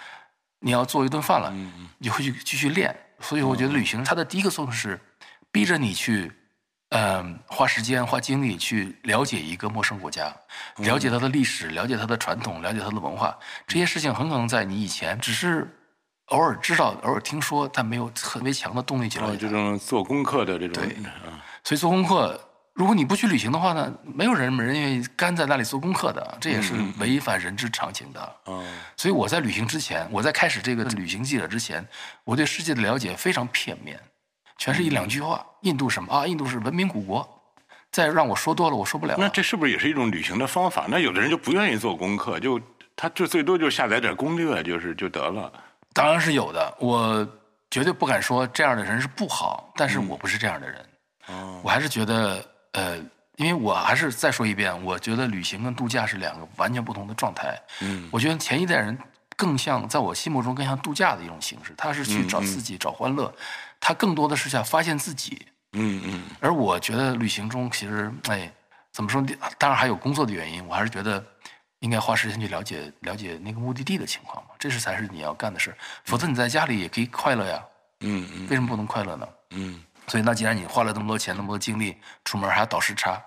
[0.61, 1.53] 你要做一顿饭了，
[1.99, 2.95] 你就会去继续练。
[3.21, 5.01] 所以我觉得旅行它的第一个作用是
[5.51, 6.33] 逼着你去。
[6.91, 10.35] 嗯，花时间、花精力去了解一个陌生国家，
[10.79, 15.71] 了解它的历史，了解它的传统，了解它的文化，这些事情很可能在你以前只是
[16.29, 19.41] 偶尔知道、偶尔听说，但没有特别强的动力去了哦，解它。
[19.43, 22.39] 这种做功课的这种，对啊所以做功课，
[22.75, 28.37] 如果你不去旅行的话呢，没有人人愿意干在那里做功课的，这也是违反人之常情的。
[28.47, 28.65] 嗯，
[28.97, 31.87] 所以我在旅行之前，我在开始这个旅行记者之前，
[32.25, 33.99] 我对世界的了解非常片面，
[34.57, 35.45] 全是一两句话。
[35.63, 36.27] 印度什么啊？
[36.27, 37.27] 印度是文明古国。
[37.91, 39.15] 再让我说多了，我说不了。
[39.19, 40.87] 那这是不是也是一种旅行的方法？
[40.91, 42.61] 那有的人就不愿意做功课，就
[42.95, 45.51] 他就最多就下载点攻略，就是就得了。
[45.93, 47.27] 当然是有的，我
[47.71, 50.85] 绝对不敢说这样的人是不好，但是我不是这样的人。
[51.27, 52.97] 哦，我还是觉得，呃，
[53.37, 57.61] 因为我还是再说一遍，我觉得旅行跟度假是两个完全不同的状态。
[57.81, 58.97] 嗯我觉得前一代人
[59.37, 63.33] 更像，在我心目中更像度假的一种形式，他是去找刺激、找欢乐，
[63.81, 65.47] 他更多的是想发现自己。
[65.73, 68.51] 嗯嗯而我觉得旅行中其实，哎，
[68.91, 69.23] 怎么说？
[69.59, 71.23] 当然还有工作的原因，我还是觉得
[71.81, 75.77] 应该花时间去了解了解那个目的地的情况嘛，这是才是你要干的事。
[76.05, 77.63] 否则你在家里也可以快乐呀，
[78.01, 79.29] 嗯嗯为什么不能快乐呢？
[79.51, 83.23] 嗯所以那既然你花了那么多钱、那么多精力，出门还要倒时差，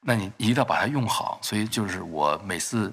[0.00, 1.38] 那你一定要把它用好。
[1.42, 2.92] 所以就是我每次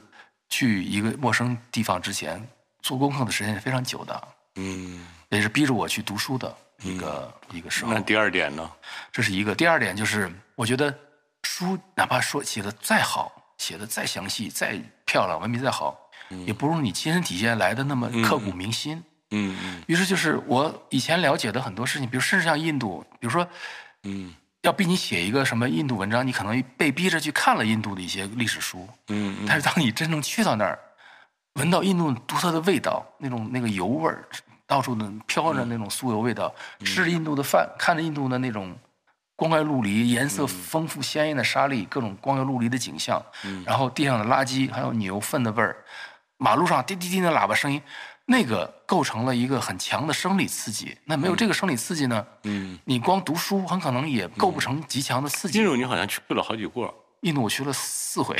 [0.50, 2.48] 去一个陌生地方之前，
[2.82, 6.56] 做功课的时间是非常久的，嗯也是逼着我去读书的。
[6.84, 8.00] 一个、一个时候那。
[8.00, 8.72] 第二点呢？
[9.12, 9.54] 这是一个。
[9.56, 10.94] 第二点就是，我觉得
[11.44, 13.32] 书哪怕说写的再好，
[13.62, 15.96] 写的再详细、再漂亮，文笔再好，
[16.48, 19.04] 也不如你亲身体验来的那么刻骨铭心。
[19.30, 19.84] 嗯嗯。
[19.86, 23.48] 于是就是我以前了解的很多事情，比如甚至像印度，比如说
[24.02, 24.34] 嗯。
[24.64, 29.46] 要逼你写一个什么印度文章，你可能被逼着去看了印度的一些历史书，嗯嗯。
[29.48, 30.78] 但是当你真正去到那儿，
[31.54, 34.24] 闻到印度独特的味道，那种那个油味儿，
[34.68, 36.54] 到处的飘着那种酥油味道，
[36.86, 38.78] 吃着印度的饭，看着印度的那种
[39.42, 43.20] 光怪陆离、颜色丰富鲜艳的沙粒，各种光怪陆离的景象，
[43.66, 45.84] 然后地上的垃圾，还有牛粪的味儿，
[46.38, 47.82] 马路上滴滴滴的喇叭声音，
[48.28, 50.96] 那个构成了一个很强的生理刺激。
[51.06, 52.78] 那没有这个生理刺激呢，嗯。
[52.86, 55.58] 你光读书很可能也构不成极强的刺激。
[55.58, 56.94] 印度你好像去了好几过。
[57.22, 58.38] 印度我去了四回，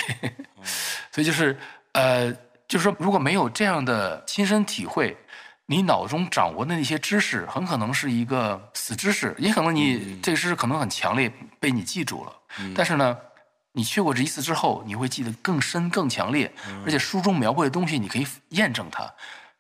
[1.12, 1.58] 所以就是
[1.94, 2.32] 呃，
[2.68, 5.18] 就是说，如果没有这样的亲身体会，
[5.66, 12.34] 你脑中掌握的那些知识，很可能是一个死知识，也可能你这个知识可能很强烈，被你记住了。
[12.76, 13.18] 但是呢，
[13.72, 16.52] 你去过这一次之后，你会记得更深、更强烈，
[16.86, 19.10] 而且书中描绘的东西，你可以验证它，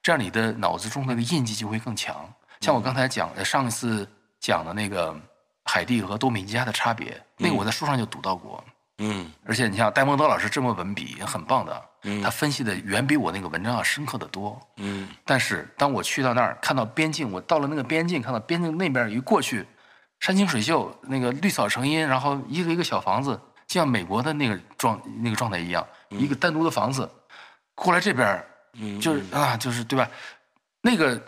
[0.03, 2.15] 这样你的脑子中的那个印记就会更强。
[2.59, 4.05] 像我刚才讲的上一次
[4.39, 5.15] 讲的那个
[5.63, 8.61] 海地和多米尼加的差别，那个我在书上就读到过。
[9.01, 9.29] 嗯。
[9.45, 12.21] 而且你像戴蒙德老师这么文笔也很棒的，嗯。
[12.21, 14.59] 他分析的远比我那个文章要深刻的多。
[14.77, 15.07] 嗯。
[15.25, 19.65] 但是当我去到那儿，看到边境，我到了那个边境，看到边境那边一过去，
[20.19, 27.09] 山清水秀，那个绿草成荫，然后一个一个小房子，就像美国的那个状那个状态一样，一个单独的房子，
[27.75, 28.43] 过来这边
[28.73, 30.07] 嗯，就是啊，就是对吧？
[30.81, 31.21] 那个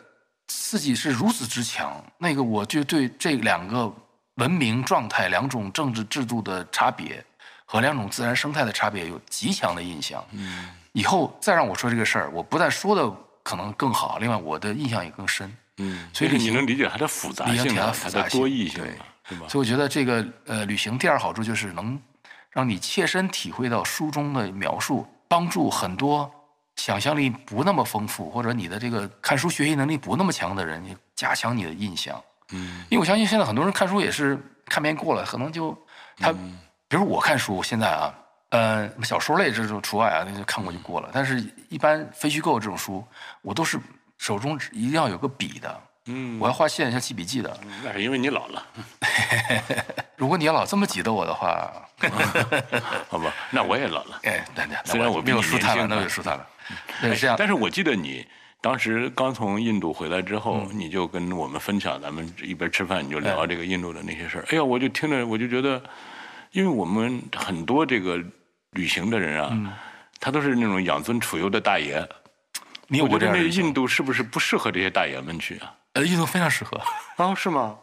[0.47, 3.91] 刺激是如此之强，那个我就对这两个
[4.35, 7.23] 文明状态、两种政治制度的差别
[7.65, 10.23] 和两种自然生态的差别有极强的印象。
[10.31, 13.11] 嗯以后再让我说这个事儿，我不但说的
[13.41, 15.51] 可能更好，另外我的印象也更深。
[15.77, 18.83] 嗯，所以你能理解它的复杂性啊，它的复杂多性义性
[19.27, 19.37] 对？
[19.49, 21.99] 所以我觉得这个呃，旅行第二好处就是能
[22.51, 26.31] 让你切身体会到书中的描述，帮助很多
[26.75, 32.21] 想象力不那么丰富或者你的这个看书学习能力不那么强的人，也加强你的印象。
[32.51, 35.75] 嗯因为我相信现在很多人看书也是看遍过了，可能就
[36.17, 36.59] 他，嗯
[36.93, 38.13] 比如我看书现在啊，
[38.49, 41.09] 呃，小说类这种除外啊，那就看过就过了。
[41.11, 43.03] 但是，一般非虚构这种书，
[43.41, 43.79] 我都是
[44.19, 47.59] 手中一定要有个笔的，嗯，我要画线，要记笔记的。
[47.83, 48.63] 那是因为你老了，
[50.17, 51.67] 如果你要老这么挤兑我的话，
[53.09, 53.33] 好吧？
[53.49, 54.19] 那我也老了。
[54.29, 56.47] 哎，那那虽然我比你没有舒坦我就舒坦了。
[57.01, 57.35] 对，这样。
[57.39, 58.23] 但是我记得你
[58.61, 64.45] 当时刚从印度回来之后，嗯你就跟我们分享，咱们一边吃饭你就哎聊这个印度的那些事儿。
[64.51, 65.81] 哎呀，我就听着我就觉得，
[66.53, 68.17] 因为我们很多这个
[68.71, 69.71] 旅行的人啊，嗯
[70.19, 72.07] 他都是那种养尊处优的大爷。
[72.87, 75.73] 你有我觉得那过这样的印度是不是不适合这些大爷们去啊？
[75.93, 76.79] 呃，印度非常适合。
[77.17, 77.75] 哦，是吗？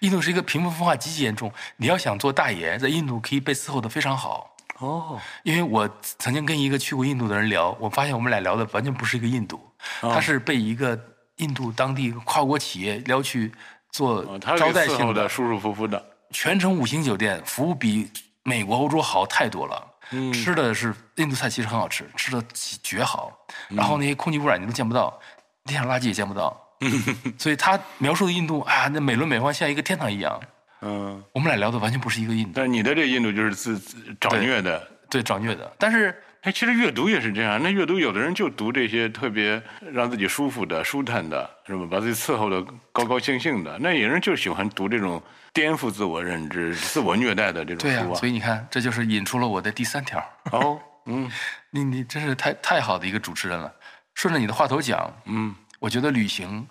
[0.00, 4.56] 印度是一个贫富分化极其严重，你要想做大爷，在印度可以被伺候的非常好。
[4.80, 9.60] 哦，因为我曾经跟一个去过印度的人聊，我发现我们俩聊的完全不是一个印度，
[10.00, 10.98] 哦他是被一个
[11.36, 13.52] 印度当地跨国企业撩去
[13.92, 16.04] 做招给伺候待性的舒舒服服的。
[16.34, 18.10] 全程五星酒店，服务比
[18.42, 19.90] 美国、欧洲好太多了。
[20.10, 22.44] 嗯吃的是印度菜，其实很好吃，吃的
[22.82, 23.32] 绝好。
[23.70, 25.18] 嗯然后那些空气污染你都见不到，
[25.64, 26.60] 地上垃圾也见不到。
[27.38, 30.38] 所以他描述的印度啊，那美轮美奂，像一个天堂一样。
[30.82, 34.86] 嗯，我们俩聊的完全不是一个印度，但你的这印度就是自自找虐的。
[35.08, 35.72] 对找虐的。
[35.78, 37.62] 但是哎，其实阅读也是这样。
[37.62, 39.62] 那阅读有的人就读这些特别
[39.92, 41.86] 让自己舒服的、舒坦的，是吧？
[41.90, 42.62] 把自己伺候的
[42.92, 43.78] 高高兴兴的。
[43.78, 45.22] 那有人就喜欢读这种
[45.54, 48.14] 颠覆自我认知、自我虐待的这种书啊。
[48.16, 50.22] 所以你看，这就是引出了我的第三条。
[50.50, 51.30] 哦，嗯
[51.70, 53.72] 你你真是太太好的一个主持人了。
[54.14, 56.66] 顺着你的话头讲，嗯我觉得旅行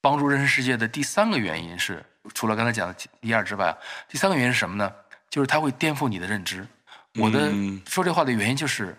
[0.00, 3.76] 帮助认识世界的第三个原因是，除了刚才讲的第二之外，
[4.08, 4.90] 第三个原因是什么呢？
[5.28, 6.66] 就是它会颠覆你的认知。
[7.16, 8.96] 我的、嗯说这话的原因就是，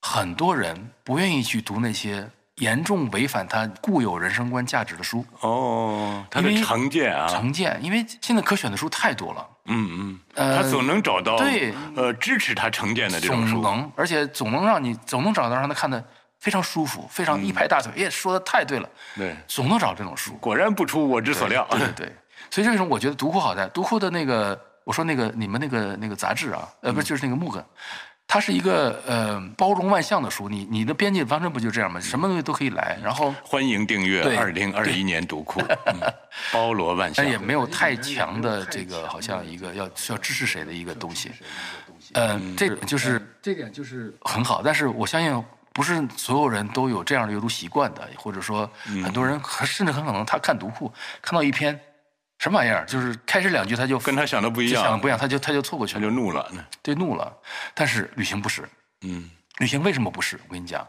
[0.00, 2.30] 很多人不愿意去读那些
[2.60, 9.46] 严重违反他固有人生观价值的书，哦，他的成见啊，成见，因为现在可选的书太多了。
[9.66, 13.54] 嗯嗯，呃他总能找到对呃支持他成见的这种书。
[13.54, 16.02] 总能，而且总能让你总能找到让他看的
[16.38, 20.34] 非常舒服，非常一拍大腿，耶，说的太对了，对，总能找这种书。
[20.34, 21.66] 果然不出我之所料。
[21.70, 22.12] 对对对，
[22.50, 27.64] 所以这种我觉得读库好在读库的那个，我说那个你们那个那个杂志啊，呃，不是就是那个木根。
[28.32, 31.98] 它是一个呃包容万象的书，你你的编辑方针不就这样吗？
[31.98, 36.00] 什么东西都可以来，然后 欢迎订阅对二零二一年读库，嗯
[36.52, 37.32] 包罗万象但。
[37.32, 41.32] 也没有太强的这个好像一个要需要支持谁的一个东西。
[42.12, 48.70] 嗯，这点就是这点就是很好，但是我相信不是所有人都有这样的阅读习惯的，或者说
[49.02, 51.76] 很多人甚至很可能他看读库看到一篇
[52.40, 52.84] 什么玩意儿？
[52.86, 56.50] 就是开始两句他就跟他想的不一样，想的不一样，他就他就错过去了，他就怒了。
[56.82, 57.30] 对，怒了。
[57.74, 58.66] 但是旅行不是，
[59.02, 60.40] 嗯，旅行为什么不是？
[60.48, 60.84] 我跟你讲，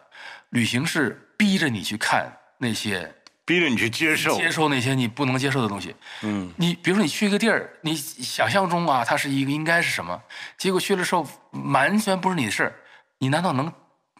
[0.52, 3.14] 旅行是逼着你去看那些，
[3.46, 5.94] 逼着你去接受，接受那些你不能接受的东西。
[6.22, 10.24] 嗯，你比如说你去一个地儿，你想象中啊，它是一个应该是什么，
[10.58, 11.28] 结果去了之后
[11.74, 12.74] 完全不是你的事儿，
[13.20, 13.70] 你难道能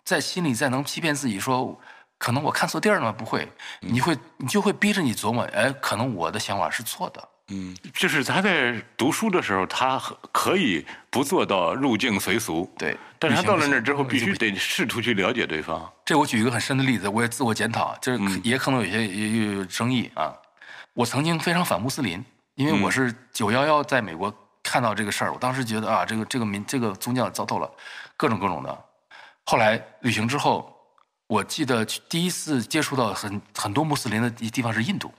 [0.04, 1.80] 在心里再能欺骗自己说，
[2.22, 3.12] 可能我看错地儿了吗？
[3.12, 3.48] 不会，
[3.80, 7.30] 你会你就会逼着你琢磨，哎，可能我的想法是错的。
[7.48, 10.00] 嗯，就是他在读书的时候，他
[10.32, 15.92] 可以不做到入境随俗，对，但是他到了那儿之后，必须得试图去了解对方。
[16.06, 20.32] 这我举一个很深的例子，我也自我检讨，就是也可能有些有有争议啊。
[20.94, 27.68] 我曾经非常反穆斯林，因为我嗯是九幺幺在美国看到这个事儿，我当时觉得啊，这个这个民这个宗教糟透了，
[28.16, 28.86] 各种各种的。
[29.44, 30.72] 后来旅行之后，
[31.32, 35.10] 我记得第一次接触到很很多穆斯林的地地方是印度，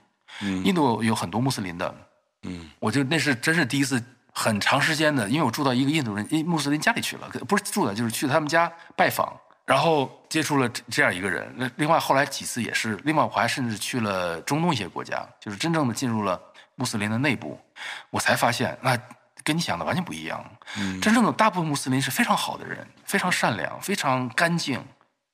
[0.41, 1.95] 嗯印度有很多穆斯林的，
[2.43, 3.99] 嗯，我就那是真是第一次
[4.31, 9.35] 很长时间的，因为我住到一个印度人、一穆斯林家里去了，不是住的，就是去他们家拜访，
[9.65, 11.51] 然后接触了这这样一个人。
[11.57, 16.39] 那另外后来几次也是，另外我还甚至去了中东一些国家，就是真正的进入了
[16.75, 17.59] 穆斯林的内部，
[18.11, 18.95] 我才发现那
[19.43, 20.45] 跟你想的完全不一样。
[21.01, 24.79] 真正的大部分穆斯林是非常好的人，非常善良，非常干净。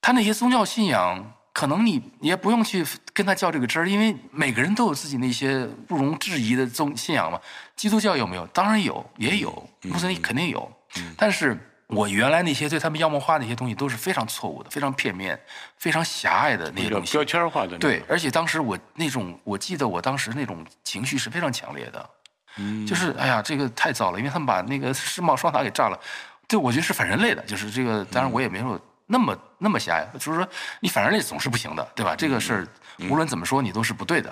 [0.02, 7.40] 他那些宗教信仰，可能你你也不用去跟他较这个真儿，因为每个人都有自己那些不容置疑的宗信仰嘛。
[7.76, 8.46] 基督教有没有？
[8.48, 10.72] 当然有，也有，穆斯林肯定有。
[11.18, 15.40] 但是我原来那些对他们妖魔化那些东西都是非常错误的，非常片面、
[15.78, 17.12] 非常狭隘的那些东西。
[17.14, 17.78] 标签化的。
[17.78, 22.10] 对，而且当时我那种，我记得我当时那种情绪是非常强烈的，
[22.58, 26.00] 嗯就是哎呀，这个太糟了，因为他们把那个世贸双塔给炸了，
[26.48, 28.80] 对，我觉得是反人类的，就是这个，当然我也没有
[29.12, 30.48] 那么那么狭隘，就是说
[30.80, 32.16] 你反人类总是不行的，对吧？
[32.16, 32.68] 这个事儿
[33.10, 34.32] 无论怎么说你都是不对的。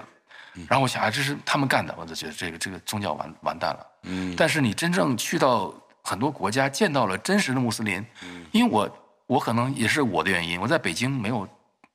[0.68, 3.88] 然后我想啊，这是他们干的，我就觉得这个这个宗教完完蛋了。
[4.04, 5.74] 嗯但是你真正去到
[6.04, 8.06] 很多国家，见到了真实的穆斯林，
[8.52, 11.48] 因为我我可能也是我的原因，我在北京没有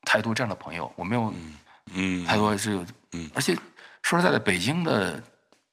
[0.02, 1.32] 太多这样的朋友，我没有
[1.94, 3.56] 嗯太多这个，嗯而且
[4.02, 5.22] 说实在的，北京的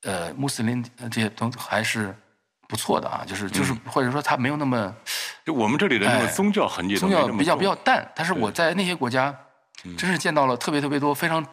[0.04, 2.16] 呃穆斯林呃这些东还是
[2.70, 4.96] 不错的啊，就是就是或者说他没有那么
[5.44, 9.36] 就我们这里的那种哎宗教痕迹宗教比较比较淡，但是我在那些国家，
[9.98, 11.44] 真是见到了特别特别多非常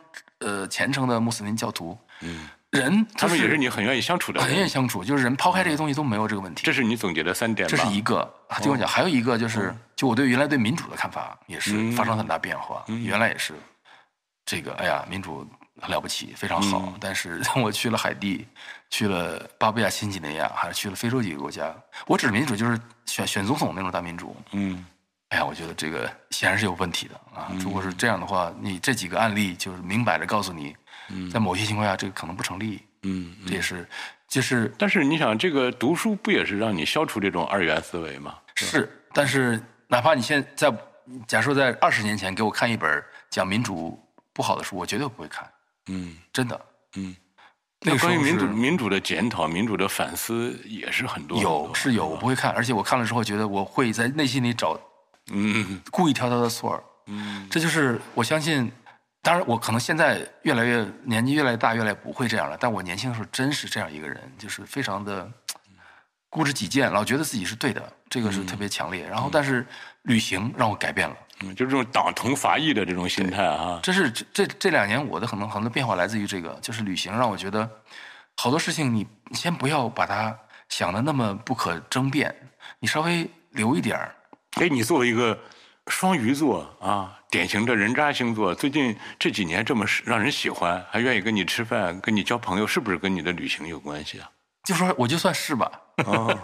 [0.40, 4.68] 呃虔诚的穆斯林教徒，嗯，人他们也是你很愿意相处的很愿意。
[4.68, 6.62] 相处，就是人抛开这些东西都没有这个问题。
[6.64, 7.74] 这是你总结的三点吧？
[7.74, 12.84] 这是一个，听我讲，还有一个就是，就我对原来对民主的看法也是发生很大变化。
[12.88, 13.54] 原来也是，
[14.44, 15.48] 这个哎呀，民主
[15.80, 16.94] 很了不起，非常好。
[17.00, 18.46] 但是当 我去了海地，
[18.90, 21.74] 去了巴布亚新几内亚，还是去了非洲几个国家，
[22.06, 24.36] 我指民主就是选选总统那种大民主。
[24.52, 24.84] 嗯
[25.30, 27.50] 哎呀，我觉得这个显然是有问题的啊！
[27.58, 30.76] 如果是这样的话，你这几个案例就是明摆着告诉你，
[31.32, 32.80] 在某些情况下这个可能不成立。
[33.02, 33.34] 嗯。
[33.44, 33.88] 这也是，
[34.28, 38.36] 就是但是你想，这个读书不也是让你消除这种二元思维吗？
[38.54, 40.76] 是，但是哪怕你现在在，
[41.26, 44.00] 假设在二十年前给我看一本讲民主
[44.32, 45.44] 不好的书，我绝对不会看，
[45.86, 46.60] 嗯真的。
[46.96, 47.14] 嗯。
[47.80, 51.40] 那关于民主民主的检讨、民主的反思也是很多。
[51.40, 54.80] 有是有，我不会看，而且我看了之后觉得我会在内心里找
[55.30, 56.82] 嗯故意挑他的错儿。
[57.06, 58.72] 嗯这就是我相信，
[59.22, 62.56] 当然我可能现在越来越年纪越来越大，越来越不会这样了。
[62.58, 65.30] 但我年轻的时候真是这样一个人，就是非常的
[66.30, 69.06] 固执己见，老觉得自己是对的，这个是特别强烈。
[69.06, 69.64] 然后，但是
[70.02, 71.16] 旅行让我改变了。
[71.40, 73.78] 嗯，就这种党同伐异的这种心态啊。
[73.82, 77.68] 这是这这这两年我的很多很多变化来自于这个，就是旅行让我觉得
[78.36, 80.36] 好多事情你你先不要把它
[80.68, 82.34] 想的那么不可争辩，
[82.78, 84.14] 你稍微留一点儿。
[84.60, 85.38] 哎，你作为一个
[85.88, 94.30] 双鱼座啊，典型的人渣星座，最近这几年这么让人喜欢，还愿意跟你吃饭、跟你交朋友，是不是跟你的旅行有关系啊？
[94.64, 95.70] 就说我就算是吧，
[96.06, 96.36] 哦，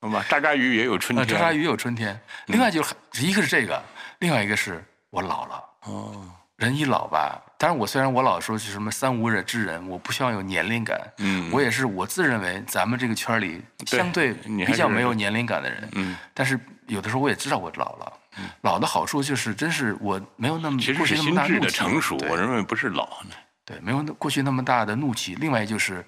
[0.00, 1.38] 那么，渣渣鱼也有春呃，天。
[1.38, 2.20] 渣渣鱼有春天。
[2.46, 3.82] 另外就是一个是这个，
[4.22, 5.64] 另外一个是我老了。
[5.86, 10.96] 哦，人一老吧，当然我虽然我老说是什么三无人之人，我不希望有年龄感。
[11.18, 15.88] 嗯我也是我自认为咱们这个圈里相对比较没有年龄感的人。
[15.94, 18.12] 嗯，但是有的时候我也知道我老了。
[18.60, 23.34] 老的好处就是，真是我没有那么其实过去那么是心智大的成熟，对我认为不是老呢。
[23.64, 25.34] 对，没有那过去那么大的怒气。
[25.34, 26.06] 另外就是，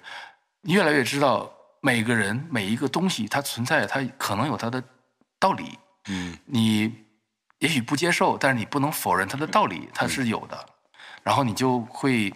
[0.61, 1.51] 你越来越知道
[1.81, 4.81] 每个人每一个东西它存在，它可能有它的
[5.37, 5.77] 道理。
[6.07, 6.91] 嗯你
[7.59, 10.65] 也许不接受，但是你不能否认它的道理，它是有的。
[11.23, 12.33] 然后你就会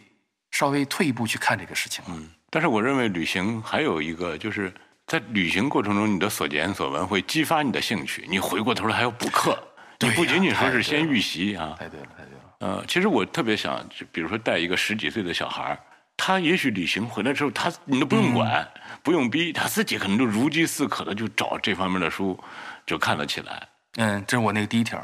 [0.51, 2.03] 稍微退一步去看这个事情。
[2.07, 4.73] 嗯，但是我认为旅行还有一个就是。
[5.09, 9.57] 在旅行过程中，你的所见所闻会激发你的兴趣，你回过头来还要补课，
[10.01, 12.43] 你不仅仅说是先预习啊，太对了，太对了。
[12.59, 15.79] 呃，其实我特别想，就比如说带一个十几岁的小孩儿
[16.15, 22.39] 他也许旅行回来之后，他你都不用管，嗯不用逼，他自己可能就如饥似渴的就找这方面的书，
[22.85, 23.67] 就看了起来。
[23.97, 25.01] 嗯，这是我那个第一条，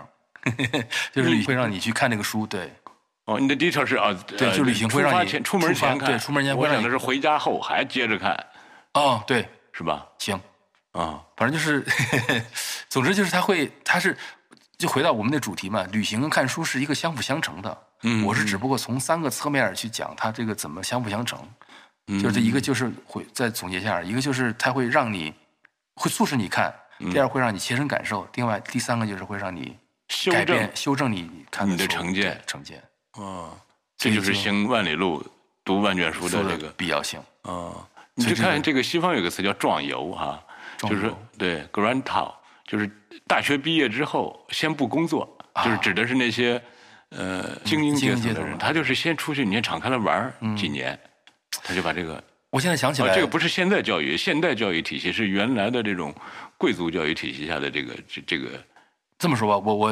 [1.11, 2.71] 就是旅会让你去看这个书，对，
[3.25, 8.45] 哦，你的第一条是啊，对呃就旅行会让你出前出门前看，对出门前会我让你想的是回家后还接着看，
[8.93, 10.05] 哦，对，是吧？
[10.19, 10.39] 行，
[10.91, 11.83] 啊，反正就是，
[12.89, 14.15] 总之就是他会，他是
[14.77, 17.77] 就回到我们的主题嘛，旅行跟看书是一个相辅相成的。
[18.03, 21.39] 嗯我是只不过从三个侧面去讲它这个怎么相辅相成。
[22.21, 25.33] 就是一个就是会再总结一下，一个就是它会让你
[25.95, 26.71] 会促使你看，
[27.11, 29.75] 第二会让你切身感受，另外第三个就是会让你
[30.09, 32.81] 修正改变修正你看你的成见成见，
[33.19, 33.51] 嗯，
[33.97, 35.25] 这就是行万里路，
[35.63, 37.19] 读万卷书的这个必要性。
[37.47, 37.73] 嗯，
[38.13, 40.41] 你就看这个西方有个词叫壮游哈，
[40.77, 42.31] 就是对 grand tour，
[42.65, 42.89] 就是
[43.27, 46.61] 大学毕业之后先不工作，就是指的是那些
[47.09, 50.97] 呃精英阶层的人，他就是先出去你先敞开了玩儿几年，
[51.63, 52.23] 他就把这个。
[52.51, 56.15] 我现在想起啊，来，这个不是现代教育，现代教育体系是原来的这种
[56.57, 58.49] 贵族教育体系下的这个这这个
[59.17, 59.91] 这么说吧，我我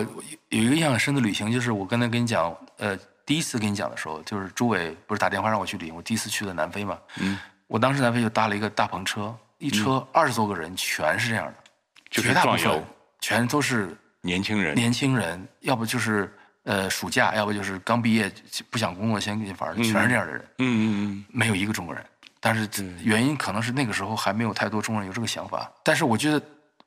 [0.49, 11.63] 有一个印象很深的旅行，就是我刚才跟你讲，呃，第一次跟你讲的时候，就是朱伟不是打电话让我去旅行，我第一次去的南非嘛，嗯，我当时南非就搭了一个大篷车，一车二十多个人，全是这样的，嗯
[12.09, 12.83] 就是绝大部分
[13.19, 16.31] 全都是年轻人，年轻人，要不就是
[16.63, 18.31] 呃暑假，要不就是刚毕业
[18.69, 22.03] 不想工作先给你玩儿，全是这样的人，嗯嗯没有一个中国人。
[22.45, 22.67] 但是
[23.01, 25.71] 原因可能是那个时候还没有太多中国人有这个想法。
[25.81, 26.41] 但是我觉得，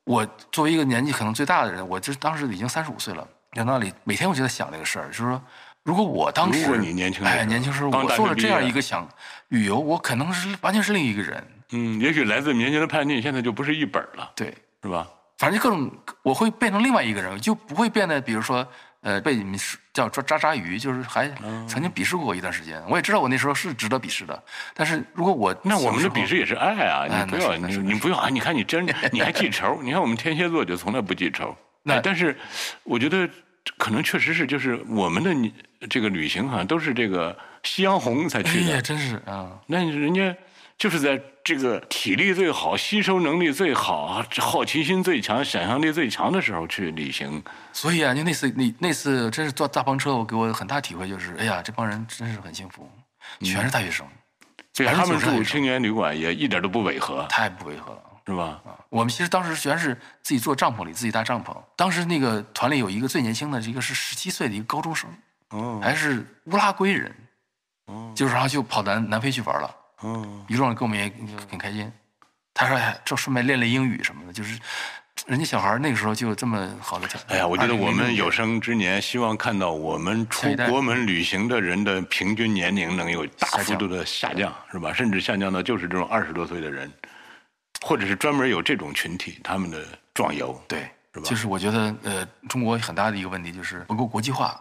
[0.04, 5.42] 我作为一个年纪可能最大的人，我这当时已经三十五岁了，在那里每天我就在想这个事儿，就是说，
[5.82, 9.08] 如果我当时如果你年轻的时候哎年轻时候我做了这样一个想
[9.48, 11.42] 旅游，我可能是完全是另一个人。
[11.70, 15.08] 嗯，也许来自年轻的叛逆，现在就不是一本了，对，是吧？
[15.38, 15.90] 反正就各种
[16.22, 18.66] 我会变成另外一个人，就不会变得比如说。
[19.06, 19.56] 呃，被你们
[19.92, 22.82] 叫抓渣渣鱼，就是还嗯曾经鄙视过我一段时间。
[22.88, 24.42] 我也知道我那时候是值得鄙视的，
[24.74, 27.06] 但是如果我那我们的鄙视也是爱啊！
[27.08, 28.28] 哎你不要你你不要啊！
[28.28, 29.78] 你看你真 你还记仇？
[29.80, 31.56] 你看我们天蝎座就从来不记仇。
[31.84, 32.36] 那哎但是
[32.82, 33.30] 我觉得
[33.78, 35.54] 可能确实是就是我们的你
[35.88, 40.34] 这个旅行好像都是这个夕阳红才哎去的，呀，真是啊，那人家
[40.78, 47.42] 就是在这个体力最好、吸收能力最好、好奇心最强、想象力最强的时候去旅行。
[47.72, 52.90] 所以啊，就那次那那次真是坐大篷车，我给我很大体会就是，哎呀，这帮人真是很幸福，
[53.40, 54.06] 全是大学生，
[54.74, 58.02] 对他们住青年旅馆也一点都不违和，太不违和了。
[58.28, 58.60] 是吧？
[58.88, 61.56] 我们其实当时全是自己做帐篷里，自己搭帐篷。
[61.76, 65.08] 当时那个团里有一个最年轻的，一个是十七岁的一个高中生，
[65.50, 67.14] 哦还是乌拉圭人，
[68.16, 69.72] 就是然后就跑南南非去玩了，
[70.02, 71.12] 哦，一路上跟我们也
[71.50, 71.90] 很开心。
[72.52, 74.58] 他说哎，这顺便练练英语什么的，就是
[75.26, 77.28] 人家小孩那个时候就有这么好的条件。
[77.28, 84.92] 哎呀，我觉得我们有生之年，希望看到我们出国门旅行的人的平均年龄能有大幅度的下降，是吧？
[84.92, 86.90] 甚至下降到就是这种二十多岁的人，
[87.82, 90.58] 或者是专门有这种群体，他们的壮游。
[90.68, 90.80] 对，
[91.12, 94.58] 是吧就是我觉得呃，中国很大的一个问题就是不够国际化。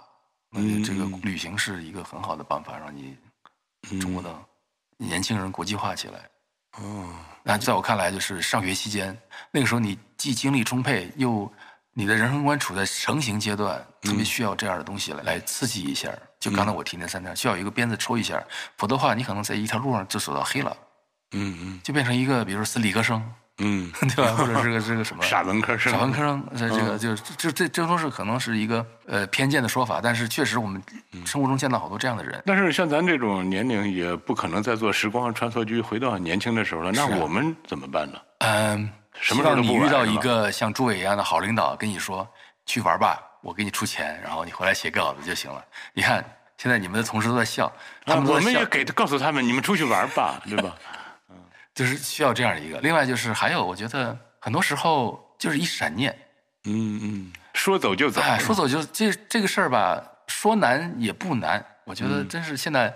[0.52, 3.18] 嗯，这个旅行是一个很好的办法，让你
[4.00, 4.34] 中国的
[4.98, 6.30] 年轻人国际化起来。
[6.78, 7.10] 哦，
[7.44, 9.18] 那在我看来，就是上学期间，
[9.52, 11.52] 那个时候你既精力充沛，又
[11.94, 16.12] 你的人生观处在成型阶段，特别需要这样的东西来来刺激一下。
[16.40, 18.44] 就刚才我提那三条，需要有一个鞭子抽一下，
[18.78, 20.76] 否则的话，你可能在一条路上就走到黑了，
[21.32, 21.82] 嗯嗯。
[21.82, 23.24] 就变成一个比如说是理科生，
[23.60, 24.34] 嗯， 对吧？
[24.34, 30.82] 或者是个这个什么傻文科生，傻文科生，这这个就就这这都是可能是一个呃偏见的说法，但是确实我们
[31.26, 32.44] 生活中见到好多这样的人。
[32.46, 36.92] 但是像咱这种年龄，也不可能再做时光穿梭机回到年轻的时候了。
[36.92, 38.20] 那我们怎么办呢？
[38.40, 38.90] 嗯，
[39.22, 42.28] 什么时候你遇到一个像朱伟一样的好领导，跟你说
[42.66, 45.64] 去玩吧，我给你出钱，然后你回来写稿子就行了。
[45.94, 46.22] 你看
[46.58, 47.72] 现在你们的同事都在笑，
[48.06, 50.76] 我们也给他告诉他们，你们出去玩吧，对吧？
[51.76, 52.80] 就是需要这样的一个。
[52.80, 56.18] 另外就是还有，我觉得很多时候就是一闪念，
[56.64, 58.22] 嗯嗯，说走就走。
[58.22, 61.64] 哎，说走就这这个事儿吧，说难也不难。
[61.84, 62.92] 我觉得真是现在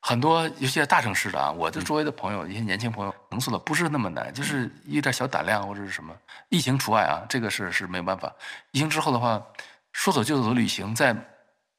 [0.00, 6.14] 很多，尤其在大城市的啊，我的周围的朋友，一些年轻朋友能做的不是那么难，就是一点小胆量或者是什么。
[6.48, 8.32] 疫情除外啊，这个是是没有办法。
[8.70, 9.42] 疫情之后的话，
[9.92, 11.14] 说走就走的旅行，在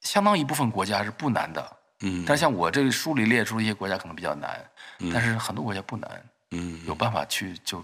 [0.01, 1.77] 相当一部分国家是不难的。
[2.05, 4.61] 嗯但是像我这个书里列出一些国家可能比较难，
[5.13, 6.09] 但是很多国家不难，
[6.53, 7.83] 嗯，有办法去就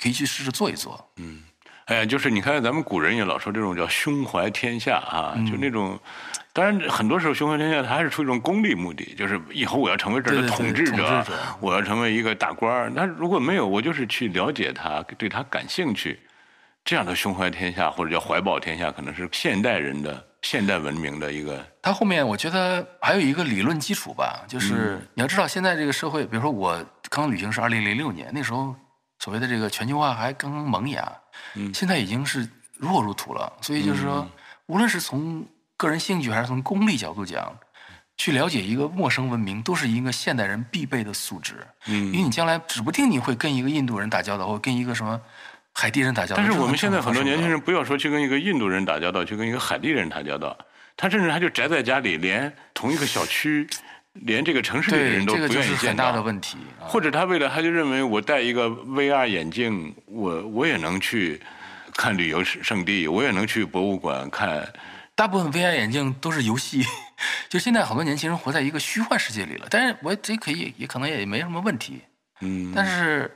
[0.00, 1.08] 可以去试试做一做。
[1.16, 1.42] 嗯
[1.86, 5.96] 哎呀，就是你看，咱们古人也老说这种叫胸怀天下啊，嗯就那种。
[6.52, 11.24] 当然，很多时候胸怀天下，它还是出于一种功利目的，就是以后我要成为这儿的统治者
[11.60, 12.90] 我要成为一个大官儿。
[12.92, 16.18] 那如果没有，我就是去了解他，对他感兴趣，
[16.84, 28.74] 这样的胸怀天下或者叫怀抱天下，可能是现代人的现代文明的一个他后面我觉得还有一个理论基础吧，就是你要知道现在这个社会，比如说我刚刚旅行是二零零六年，那时候
[29.18, 31.10] 所谓的这个全球化还刚刚萌芽，
[31.54, 33.52] 嗯现在已经是如火如荼了。
[33.60, 34.28] 所以就是说，
[34.66, 35.46] 无论是从
[35.76, 37.56] 个人兴趣还是从功利角度讲，
[38.16, 41.66] 去了解一个陌生文明，都是一个现代人必备的素质。
[41.86, 45.20] 嗯因为你将来指不定你会跟一个印度人打交道，或跟一个什么
[45.72, 46.42] 海地人打交道。
[46.42, 47.48] 但是我们现在很多年轻。
[47.48, 50.56] 人不要说去跟一个印度人打交道，去跟一个海地人打交道，
[50.96, 53.68] 他甚至他就宅在家里，连同一个小区，
[54.22, 56.22] 连这个城市里的，人都这个不愿意见就是很大的到。
[56.22, 56.58] 问题。
[56.80, 61.40] 啊或者他为了他就认为我戴一个 VR 眼镜，我我也能去
[61.94, 64.72] 看旅游胜地，我也能去博物馆看。
[65.16, 66.84] 大部分 VR 眼镜都是游戏，
[67.48, 69.66] 就现在好多年轻人活在一个虚幻世界里了。
[69.68, 72.02] 但是我这可以，也可能也没什么问题。
[72.42, 73.28] 嗯，但是，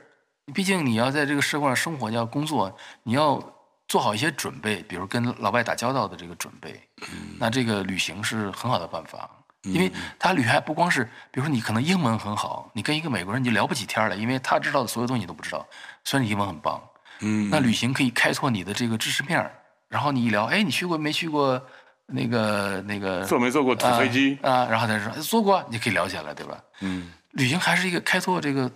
[0.53, 3.43] 毕竟你要在这个社会上生活，要工作，你要
[3.87, 6.79] 做好一些准备，比如跟老外打交道的这个准备。
[7.01, 9.29] 嗯那这个旅行是很好的办法，
[9.63, 15.65] 因为他旅行还不光是，比如说你可能英文很好，你跟一个美国人你就聊不起天儿来，因为他知道的所有东西你都不知道，
[16.03, 16.81] 虽然你英文很棒。
[17.19, 19.51] 嗯，那旅行可以开拓你的这个知识面儿，
[19.87, 21.61] 然后你一聊，哎，你去过没去过
[22.07, 24.39] 那个那个坐没坐过纸飞机？
[24.41, 26.57] 啊啊然后他说哎坐过，你可以聊起来，对吧？
[26.79, 28.69] 嗯旅行还是一个开拓这个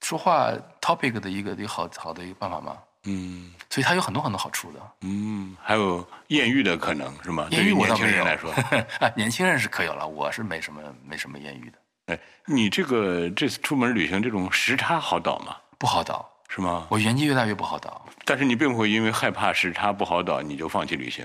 [0.00, 0.50] 说话
[0.80, 4.80] topic 的一个一个好好的一个办法嘛，嗯所以它有很多很多好处的。
[5.02, 7.46] 嗯，还有艳遇的可能是吗？
[7.50, 8.50] 艳遇对于年我倒没有轻人来说，
[9.00, 15.56] 啊，年轻人是可有了，我是没什么没什么艳遇的，哎，你这个这次出门旅行，这种时差好倒吗？
[15.78, 16.28] 不好倒。
[16.48, 16.84] 是吗？
[16.90, 21.24] 我年纪越大越不好倒但是你并不会因为害怕时差不好倒，你就放弃旅行。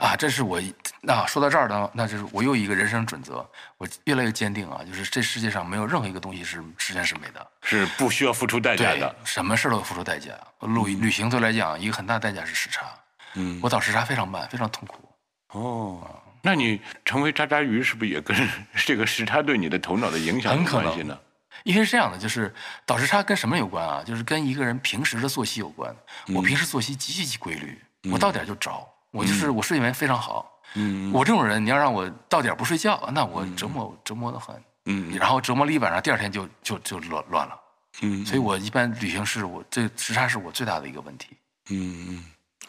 [0.00, 0.16] 啊！
[0.16, 0.60] 这是我
[1.02, 3.46] 那、说到这儿呢，那就是我又一个人生准则，
[3.76, 7.46] 我越来越坚定啊，就是这世界上没有任何一个东西是十全十美的。
[7.62, 10.32] 是不需要付出代价的。，什么事儿都要付出代价。
[10.60, 12.86] 旅旅行对我来讲，一个很大的代价是时差。
[13.34, 15.08] 嗯，我倒时差非常慢，非常痛苦。
[15.52, 18.34] 哦，那你成为渣渣鱼是不是也跟
[18.74, 21.18] 这个时差对你的头脑的影响有很关系呢？
[21.64, 22.54] 因为是这样的，就是
[22.86, 24.02] 倒时差跟什么有关啊？
[24.02, 25.94] 就是跟一个人平时的作息有关。
[26.28, 27.78] 嗯我平时作息极其规律，
[28.10, 30.50] 我到点儿就着，我就是我睡眠非常好。
[30.74, 34.54] 嗯我这种人，你要让我到点儿不睡觉，那我折磨折磨的很。
[34.86, 37.58] 嗯然后折磨了一晚上，第二天就就就乱乱了。
[38.02, 41.36] 嗯所以我一般旅行是我这时差是我最大的一个问题。
[41.70, 42.24] 嗯嗯，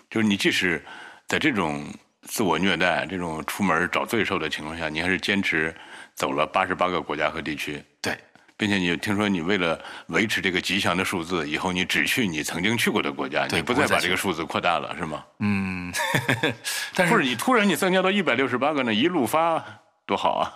[0.09, 0.83] 就是你即使
[1.27, 1.85] 在这种
[2.23, 5.73] 自我虐待、这种出门找罪受的情况下，你还是坚持
[6.15, 7.83] 走了八十八个国家和地区。
[8.01, 8.17] 对，
[8.61, 15.25] 并且你听说你为了维持这个吉祥的数字，以后你只去你曾经去过的国家，你不再把这个数字扩大了，是吗？
[15.39, 15.91] 嗯，
[16.93, 19.65] 但是或者你突然你增加到一百六十八个呢，一路发
[20.05, 20.53] 多好啊！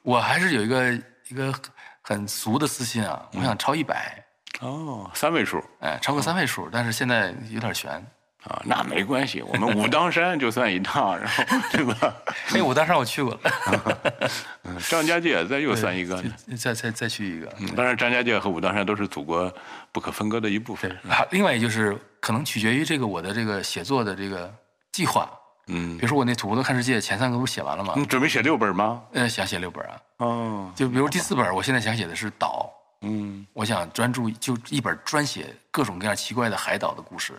[0.00, 0.94] 我还是有一个
[1.28, 1.62] 一个很
[2.00, 4.24] 很俗的私心啊，我想超一百，
[4.60, 8.02] 哦，三位数哎，超过三位数，但是现在有点悬。
[8.44, 12.12] 啊，那没关系，我们武当山就算一趟，然后对吧？
[12.52, 13.98] 那武当山我去过了，
[14.64, 16.34] 嗯张家界再又算一个呢。
[16.56, 17.52] 再再再去一个。
[17.60, 19.52] 嗯当然，张家界和武当山都是祖国
[19.92, 20.90] 不可分割的一部分。
[21.08, 24.52] 啊，另外就是可能取决于这个我的这个写作的这个
[24.90, 25.30] 计划。
[25.68, 27.94] 嗯比，如说我那《土摩托看世界》前三个不是写完了吗？
[27.96, 29.00] 你准备写六本吗？
[29.12, 29.96] 呃，想写六本啊。
[30.16, 32.68] 哦，就比如第四本，我现在想写的是岛，
[33.02, 37.34] 嗯我想专注就一本专写各种各样奇怪的海岛的故事。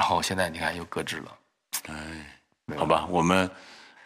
[0.00, 1.30] 然后现在你看又搁置了。
[1.90, 1.94] 哎，
[2.74, 3.48] 好吧，我们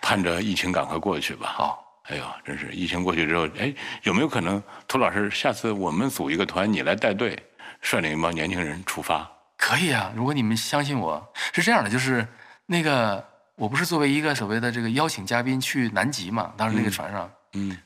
[0.03, 1.55] 盼着疫情赶快过去吧。
[1.57, 3.73] 好，哎呦，真是疫情过去之后，哎，
[4.03, 7.41] 有没有可能，涂老师，下次我们组一个团，你来带队，
[7.81, 9.31] 率领一帮年轻人出发？
[9.57, 12.27] 可以啊，如果你们相信我，是这样的，就是
[12.67, 17.31] 那个我不是作为一个所谓的这个邀请嘉宾去南极嘛，当时那个船上，嗯，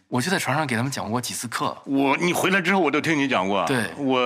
[0.08, 1.76] 我就在船上给他们讲过几次课。
[1.84, 3.90] 我你回来之后，我都听你讲过，对。
[3.96, 4.20] 我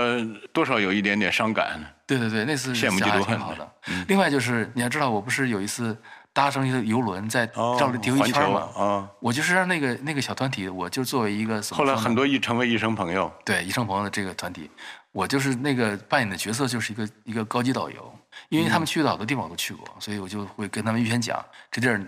[0.52, 1.80] 多少有一点点伤感。
[2.06, 3.72] 对对对，那次羡慕嫉妒恨挺好的。
[4.08, 5.96] 另外就是你要知道，我不是有一次
[6.32, 13.32] 搭乘一个游轮在哦，绕着地球一圈嘛，啊，我就是让那个那个小团体，我就作为一个后来很多一成为一生朋友。
[13.44, 14.70] 对一生朋友的这个团体，
[15.10, 18.18] 我就是那个扮演的角色就是一个一个高级导游，
[18.50, 22.00] 因为他们去的好多地方我都去过，所以我就会跟他们预先讲这地儿，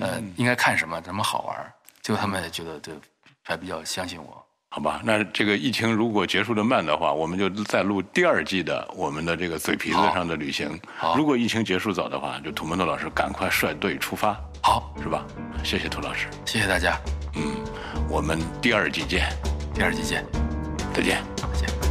[0.00, 1.72] 呃，应该看什么，怎么好玩
[2.02, 2.94] 儿，结果他们也觉得对，
[3.42, 4.44] 还比较相信我。
[4.74, 10.80] 好吧，那这个疫情如果结束的慢的话，我们就再录第二季的我们的这个嘴皮子上的旅行。
[10.96, 15.26] 好如果疫情结束早的话，就土门头老师赶快率队出发，好，是吧？
[15.62, 16.98] 谢谢涂老师，谢谢大家，
[17.34, 17.42] 嗯
[18.08, 19.28] 我们第二季见，
[19.74, 20.24] 第二季见，
[20.94, 21.22] 再见。
[21.52, 21.81] 再见。